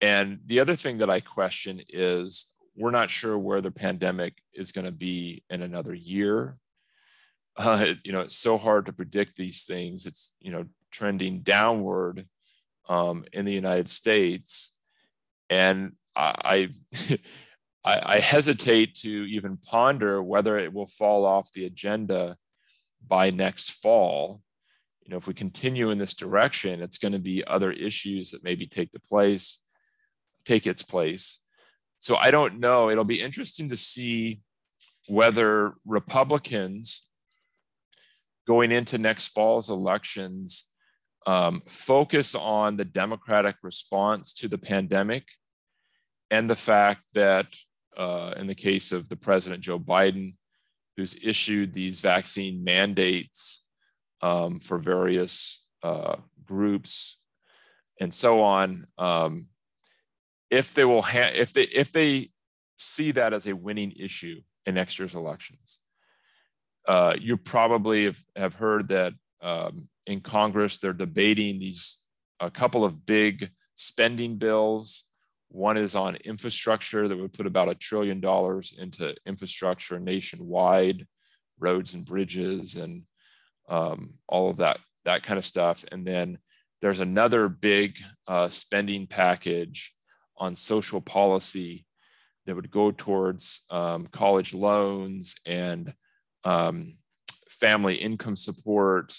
and 0.00 0.40
the 0.44 0.60
other 0.60 0.76
thing 0.76 0.98
that 0.98 1.10
i 1.10 1.20
question 1.20 1.80
is 1.88 2.54
we're 2.76 2.90
not 2.90 3.08
sure 3.08 3.38
where 3.38 3.62
the 3.62 3.70
pandemic 3.70 4.34
is 4.52 4.70
going 4.70 4.84
to 4.84 4.92
be 4.92 5.42
in 5.48 5.62
another 5.62 5.94
year. 5.94 6.56
Uh, 7.56 7.94
you 8.04 8.12
know 8.12 8.20
it's 8.20 8.36
so 8.36 8.58
hard 8.58 8.84
to 8.84 8.92
predict 8.92 9.36
these 9.36 9.64
things. 9.64 10.04
It's 10.04 10.36
you 10.40 10.50
know 10.50 10.66
trending 10.90 11.40
downward 11.40 12.26
um, 12.88 13.24
in 13.32 13.44
the 13.44 13.52
united 13.52 13.88
states 13.88 14.76
and 15.50 15.92
I, 16.16 16.70
I, 17.84 18.16
I 18.16 18.18
hesitate 18.18 18.94
to 18.96 19.08
even 19.08 19.58
ponder 19.58 20.22
whether 20.22 20.58
it 20.58 20.72
will 20.72 20.86
fall 20.86 21.24
off 21.24 21.52
the 21.52 21.66
agenda 21.66 22.36
by 23.06 23.30
next 23.30 23.82
fall. 23.82 24.42
You 25.04 25.10
know, 25.10 25.18
if 25.18 25.28
we 25.28 25.34
continue 25.34 25.90
in 25.90 25.98
this 25.98 26.14
direction, 26.14 26.82
it's 26.82 26.98
going 26.98 27.12
to 27.12 27.20
be 27.20 27.44
other 27.46 27.70
issues 27.70 28.32
that 28.32 28.42
maybe 28.42 28.66
take 28.66 28.90
the 28.90 29.00
place, 29.00 29.62
take 30.44 30.66
its 30.66 30.82
place. 30.82 31.44
So 32.00 32.16
I 32.16 32.30
don't 32.30 32.58
know. 32.58 32.90
It'll 32.90 33.04
be 33.04 33.20
interesting 33.20 33.68
to 33.68 33.76
see 33.76 34.40
whether 35.06 35.74
Republicans 35.84 37.08
going 38.46 38.72
into 38.72 38.98
next 38.98 39.28
fall's 39.28 39.70
elections 39.70 40.72
um, 41.26 41.60
focus 41.66 42.34
on 42.34 42.76
the 42.76 42.84
Democratic 42.84 43.56
response 43.62 44.32
to 44.34 44.48
the 44.48 44.58
pandemic 44.58 45.24
and 46.30 46.48
the 46.48 46.56
fact 46.56 47.02
that, 47.14 47.46
uh, 47.96 48.34
in 48.36 48.46
the 48.46 48.54
case 48.54 48.92
of 48.92 49.08
the 49.08 49.16
President 49.16 49.62
Joe 49.62 49.78
Biden, 49.78 50.34
who's 50.96 51.24
issued 51.24 51.72
these 51.72 52.00
vaccine 52.00 52.64
mandates 52.64 53.68
um, 54.22 54.60
for 54.60 54.78
various 54.78 55.66
uh, 55.82 56.16
groups 56.44 57.20
and 58.00 58.12
so 58.12 58.42
on, 58.42 58.86
um, 58.98 59.48
if 60.50 60.74
they 60.74 60.84
will, 60.84 61.02
ha- 61.02 61.32
if 61.34 61.52
they 61.52 61.62
if 61.62 61.90
they 61.92 62.30
see 62.78 63.10
that 63.10 63.32
as 63.32 63.46
a 63.46 63.56
winning 63.56 63.92
issue 63.92 64.40
in 64.64 64.74
next 64.74 64.98
year's 64.98 65.14
elections, 65.14 65.80
uh, 66.86 67.14
you 67.18 67.36
probably 67.36 68.04
have, 68.04 68.22
have 68.36 68.54
heard 68.54 68.88
that 68.88 69.12
um, 69.42 69.88
in 70.06 70.20
Congress 70.20 70.78
they're 70.78 70.92
debating 70.92 71.58
these 71.58 72.04
a 72.40 72.50
couple 72.50 72.84
of 72.84 73.06
big 73.06 73.50
spending 73.74 74.36
bills 74.36 75.06
one 75.48 75.76
is 75.76 75.94
on 75.94 76.16
infrastructure 76.16 77.08
that 77.08 77.16
would 77.16 77.32
put 77.32 77.46
about 77.46 77.68
a 77.68 77.74
trillion 77.74 78.20
dollars 78.20 78.76
into 78.78 79.14
infrastructure 79.26 79.98
nationwide, 79.98 81.06
roads 81.58 81.94
and 81.94 82.04
bridges, 82.04 82.76
and 82.76 83.04
um, 83.68 84.18
all 84.28 84.50
of 84.50 84.58
that 84.58 84.78
that 85.04 85.22
kind 85.22 85.38
of 85.38 85.46
stuff. 85.46 85.84
And 85.92 86.04
then 86.06 86.38
there's 86.82 87.00
another 87.00 87.48
big 87.48 87.98
uh, 88.26 88.48
spending 88.48 89.06
package 89.06 89.94
on 90.36 90.56
social 90.56 91.00
policy 91.00 91.86
that 92.44 92.54
would 92.54 92.70
go 92.70 92.90
towards 92.90 93.66
um, 93.70 94.06
college 94.08 94.52
loans 94.52 95.36
and 95.46 95.94
um, 96.44 96.98
family 97.60 97.94
income 97.96 98.36
support. 98.36 99.16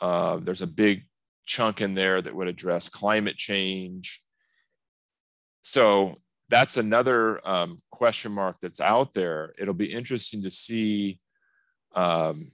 Uh, 0.00 0.38
there's 0.38 0.62
a 0.62 0.66
big 0.66 1.02
chunk 1.46 1.80
in 1.80 1.94
there 1.94 2.22
that 2.22 2.34
would 2.34 2.48
address 2.48 2.88
climate 2.88 3.36
change 3.36 4.22
so 5.62 6.16
that's 6.48 6.76
another 6.76 7.46
um, 7.48 7.82
question 7.90 8.32
mark 8.32 8.56
that's 8.60 8.80
out 8.80 9.14
there. 9.14 9.54
It'll 9.58 9.74
be 9.74 9.92
interesting 9.92 10.42
to 10.42 10.50
see 10.50 11.18
um, 11.94 12.52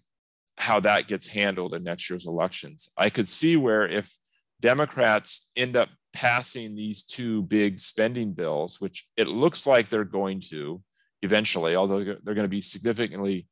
how 0.58 0.80
that 0.80 1.08
gets 1.08 1.28
handled 1.28 1.74
in 1.74 1.84
next 1.84 2.10
year's 2.10 2.26
elections. 2.26 2.92
I 2.98 3.10
could 3.10 3.28
see 3.28 3.56
where 3.56 3.86
if 3.86 4.14
Democrats 4.60 5.50
end 5.56 5.76
up 5.76 5.88
passing 6.12 6.74
these 6.74 7.04
two 7.04 7.42
big 7.42 7.78
spending 7.78 8.32
bills, 8.32 8.80
which 8.80 9.06
it 9.16 9.28
looks 9.28 9.66
like 9.66 9.88
they're 9.88 10.04
going 10.04 10.40
to 10.40 10.82
eventually, 11.22 11.76
although 11.76 12.04
they're 12.04 12.34
going 12.34 12.42
to 12.42 12.48
be 12.48 12.60
significantly 12.60 13.46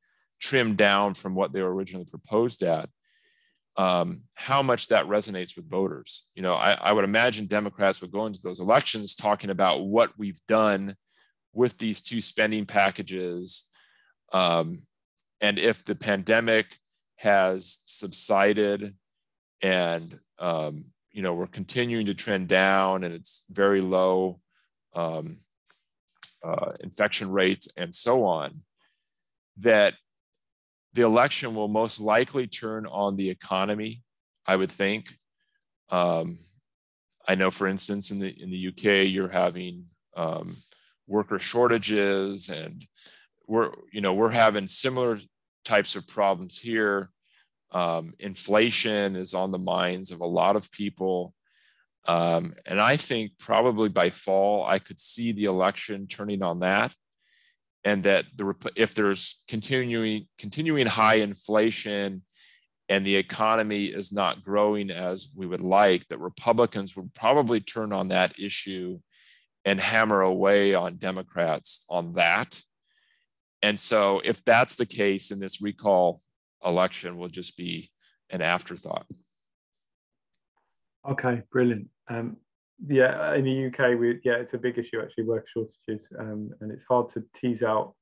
trimmed 0.44 0.76
down 0.76 1.14
from 1.14 1.34
what 1.34 1.52
they 1.52 1.62
were 1.62 1.74
originally 1.74 2.04
proposed 2.04 2.62
at, 2.62 2.90
um, 3.76 4.24
how 4.34 4.62
much 4.62 4.88
that 4.88 5.06
resonates 5.06 5.56
with 5.56 5.68
voters. 5.68 6.28
You 6.34 6.42
know, 6.42 6.54
I, 6.54 6.72
I, 6.72 6.92
would 6.92 7.04
imagine 7.04 7.46
Democrats 7.46 8.02
would 8.02 8.12
go 8.12 8.26
into 8.26 8.42
those 8.42 8.60
elections 8.60 9.14
talking 9.14 9.48
about 9.48 9.86
what 9.86 10.12
we've 10.18 10.40
done 10.46 10.94
with 11.54 11.78
these 11.78 12.02
two 12.02 12.20
spending 12.20 12.66
packages. 12.66 13.70
Um, 14.32 14.82
and 15.40 15.58
if 15.58 15.82
the 15.82 15.94
pandemic 15.94 16.76
has 17.16 17.82
subsided 17.86 18.94
and, 19.62 20.20
um, 20.38 20.84
you 21.10 21.22
know, 21.22 21.32
we're 21.32 21.46
continuing 21.46 22.06
to 22.06 22.14
trend 22.14 22.48
down 22.48 23.02
and 23.02 23.14
it's 23.14 23.44
very 23.50 23.80
low 23.80 24.40
um, 24.94 25.38
uh, 26.44 26.72
infection 26.80 27.30
rates 27.30 27.66
and 27.78 27.94
so 27.94 28.24
on, 28.24 28.60
that 29.58 29.94
the 30.94 31.02
election 31.02 31.54
will 31.54 31.68
most 31.68 32.00
likely 32.00 32.46
turn 32.46 32.86
on 32.86 33.16
the 33.16 33.28
economy, 33.28 34.02
I 34.46 34.56
would 34.56 34.70
think. 34.70 35.16
Um, 35.90 36.38
I 37.26 37.34
know, 37.34 37.50
for 37.50 37.66
instance, 37.66 38.10
in 38.10 38.18
the 38.20 38.30
in 38.42 38.50
the 38.50 38.68
UK, 38.68 39.10
you're 39.10 39.28
having 39.28 39.86
um, 40.16 40.56
worker 41.06 41.38
shortages, 41.38 42.48
and 42.48 42.86
we're 43.46 43.72
you 43.92 44.00
know 44.00 44.14
we're 44.14 44.30
having 44.30 44.66
similar 44.66 45.18
types 45.64 45.96
of 45.96 46.06
problems 46.06 46.60
here. 46.60 47.10
Um, 47.72 48.14
inflation 48.20 49.16
is 49.16 49.34
on 49.34 49.50
the 49.50 49.58
minds 49.58 50.12
of 50.12 50.20
a 50.20 50.26
lot 50.26 50.54
of 50.54 50.70
people. 50.70 51.34
Um, 52.06 52.54
and 52.66 52.80
I 52.80 52.96
think 52.96 53.32
probably 53.38 53.88
by 53.88 54.10
fall, 54.10 54.64
I 54.64 54.78
could 54.78 55.00
see 55.00 55.32
the 55.32 55.46
election 55.46 56.06
turning 56.06 56.42
on 56.42 56.60
that 56.60 56.94
and 57.84 58.02
that 58.04 58.24
the 58.36 58.54
if 58.76 58.94
there's 58.94 59.44
continuing 59.48 60.26
continuing 60.38 60.86
high 60.86 61.16
inflation 61.16 62.22
and 62.88 63.06
the 63.06 63.16
economy 63.16 63.86
is 63.86 64.12
not 64.12 64.44
growing 64.44 64.90
as 64.90 65.32
we 65.36 65.46
would 65.46 65.60
like 65.60 66.06
that 66.08 66.18
republicans 66.18 66.96
would 66.96 67.12
probably 67.14 67.60
turn 67.60 67.92
on 67.92 68.08
that 68.08 68.38
issue 68.38 68.98
and 69.64 69.80
hammer 69.80 70.20
away 70.20 70.74
on 70.74 70.96
democrats 70.96 71.86
on 71.88 72.14
that. 72.14 72.60
And 73.62 73.80
so 73.80 74.20
if 74.24 74.44
that's 74.44 74.76
the 74.76 74.86
case 74.86 75.30
in 75.30 75.40
this 75.40 75.62
recall 75.62 76.20
election 76.62 77.16
will 77.16 77.28
just 77.28 77.56
be 77.56 77.90
an 78.30 78.42
afterthought. 78.42 79.06
Okay 81.08 81.42
brilliant. 81.50 81.88
Um, 82.08 82.36
yeah, 82.86 83.34
in 83.34 83.44
the 83.44 83.66
UK, 83.66 83.98
we 83.98 84.20
yeah, 84.24 84.34
it's 84.34 84.54
a 84.54 84.58
big 84.58 84.78
issue 84.78 85.00
actually, 85.00 85.24
work 85.24 85.46
shortages, 85.52 86.04
um, 86.18 86.50
and 86.60 86.72
it's 86.72 86.84
hard 86.88 87.12
to 87.14 87.22
tease 87.40 87.62
out 87.62 87.94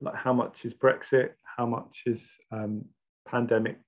like 0.00 0.14
how 0.14 0.32
much 0.32 0.56
is 0.64 0.72
Brexit, 0.74 1.30
how 1.56 1.66
much 1.66 1.94
is 2.06 2.18
um, 2.52 2.84
pandemic, 3.26 3.78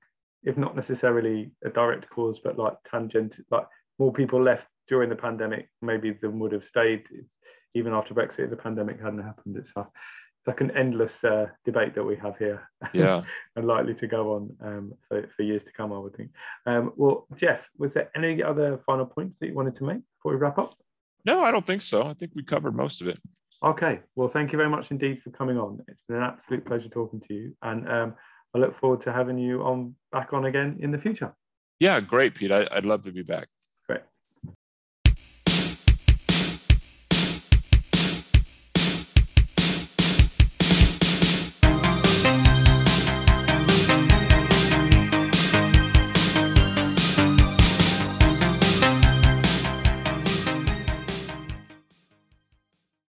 if 0.43 0.57
not 0.57 0.77
necessarily 0.77 1.53
a 1.64 1.70
direct 1.70 2.09
cause, 2.11 2.39
but 2.45 2.59
like 2.59 2.75
tangent, 2.91 3.35
like 3.51 3.66
more 3.99 4.12
people 4.12 4.43
left 4.43 4.64
during 4.89 5.09
the 5.09 5.16
pandemic, 5.16 5.68
maybe 5.81 6.16
than 6.20 6.39
would 6.39 6.53
have 6.53 6.64
stayed 6.68 7.05
even 7.75 7.93
after 7.93 8.14
Brexit 8.14 8.41
if 8.41 8.51
the 8.51 8.57
pandemic 8.57 9.01
hadn't 9.01 9.23
happened. 9.23 9.57
It's 9.57 9.70
like, 9.75 9.87
it's 9.87 10.49
like 10.49 10.61
an 10.61 10.77
endless 10.77 11.12
uh, 11.25 11.47
debate 11.64 11.95
that 11.95 12.05
we 12.05 12.16
have 12.16 12.37
here. 12.37 12.68
Yeah. 12.93 13.23
and 13.57 13.66
likely 13.66 13.95
to 13.95 14.07
go 14.07 14.35
on 14.35 14.57
um, 14.61 14.93
for, 15.09 15.27
for 15.37 15.43
years 15.43 15.62
to 15.64 15.73
come, 15.77 15.93
I 15.93 15.99
would 15.99 16.16
think. 16.16 16.31
Um, 16.66 16.93
well, 16.97 17.27
Jeff, 17.39 17.61
was 17.79 17.91
there 17.95 18.11
any 18.16 18.43
other 18.43 18.81
final 18.85 19.07
points 19.07 19.37
that 19.41 19.47
you 19.47 19.55
wanted 19.55 19.77
to 19.77 19.85
make 19.85 20.03
before 20.23 20.37
we 20.37 20.41
wrap 20.41 20.59
up? 20.59 20.75
No, 21.25 21.43
I 21.43 21.51
don't 21.51 21.66
think 21.66 21.83
so. 21.83 22.07
I 22.07 22.14
think 22.14 22.33
we 22.35 22.43
covered 22.43 22.75
most 22.75 23.01
of 23.01 23.09
it. 23.09 23.18
Okay. 23.64 24.01
Well, 24.16 24.31
thank 24.33 24.53
you 24.53 24.59
very 24.59 24.70
much 24.70 24.87
indeed 24.91 25.20
for 25.23 25.31
coming 25.31 25.59
on. 25.59 25.81
It's 25.89 26.01
been 26.09 26.18
an 26.18 26.23
absolute 26.23 26.64
pleasure 26.64 26.89
talking 26.89 27.20
to 27.29 27.35
you. 27.35 27.57
And 27.62 27.89
um, 27.89 28.14
I 28.55 28.59
look 28.59 28.79
forward 28.81 29.03
to 29.05 29.12
having 29.12 29.39
you 29.39 29.62
on 29.62 29.95
back 30.11 30.33
on 30.33 30.47
again 30.47 30.79
in 30.81 30.91
the 30.91 30.99
future. 30.99 31.33
Yeah, 31.81 32.01
great, 32.01 32.35
Pete. 32.35 32.53
I, 32.53 32.66
I'd 32.70 32.87
love 32.87 33.03
to 33.03 33.12
be 33.12 33.23
back. 33.23 33.49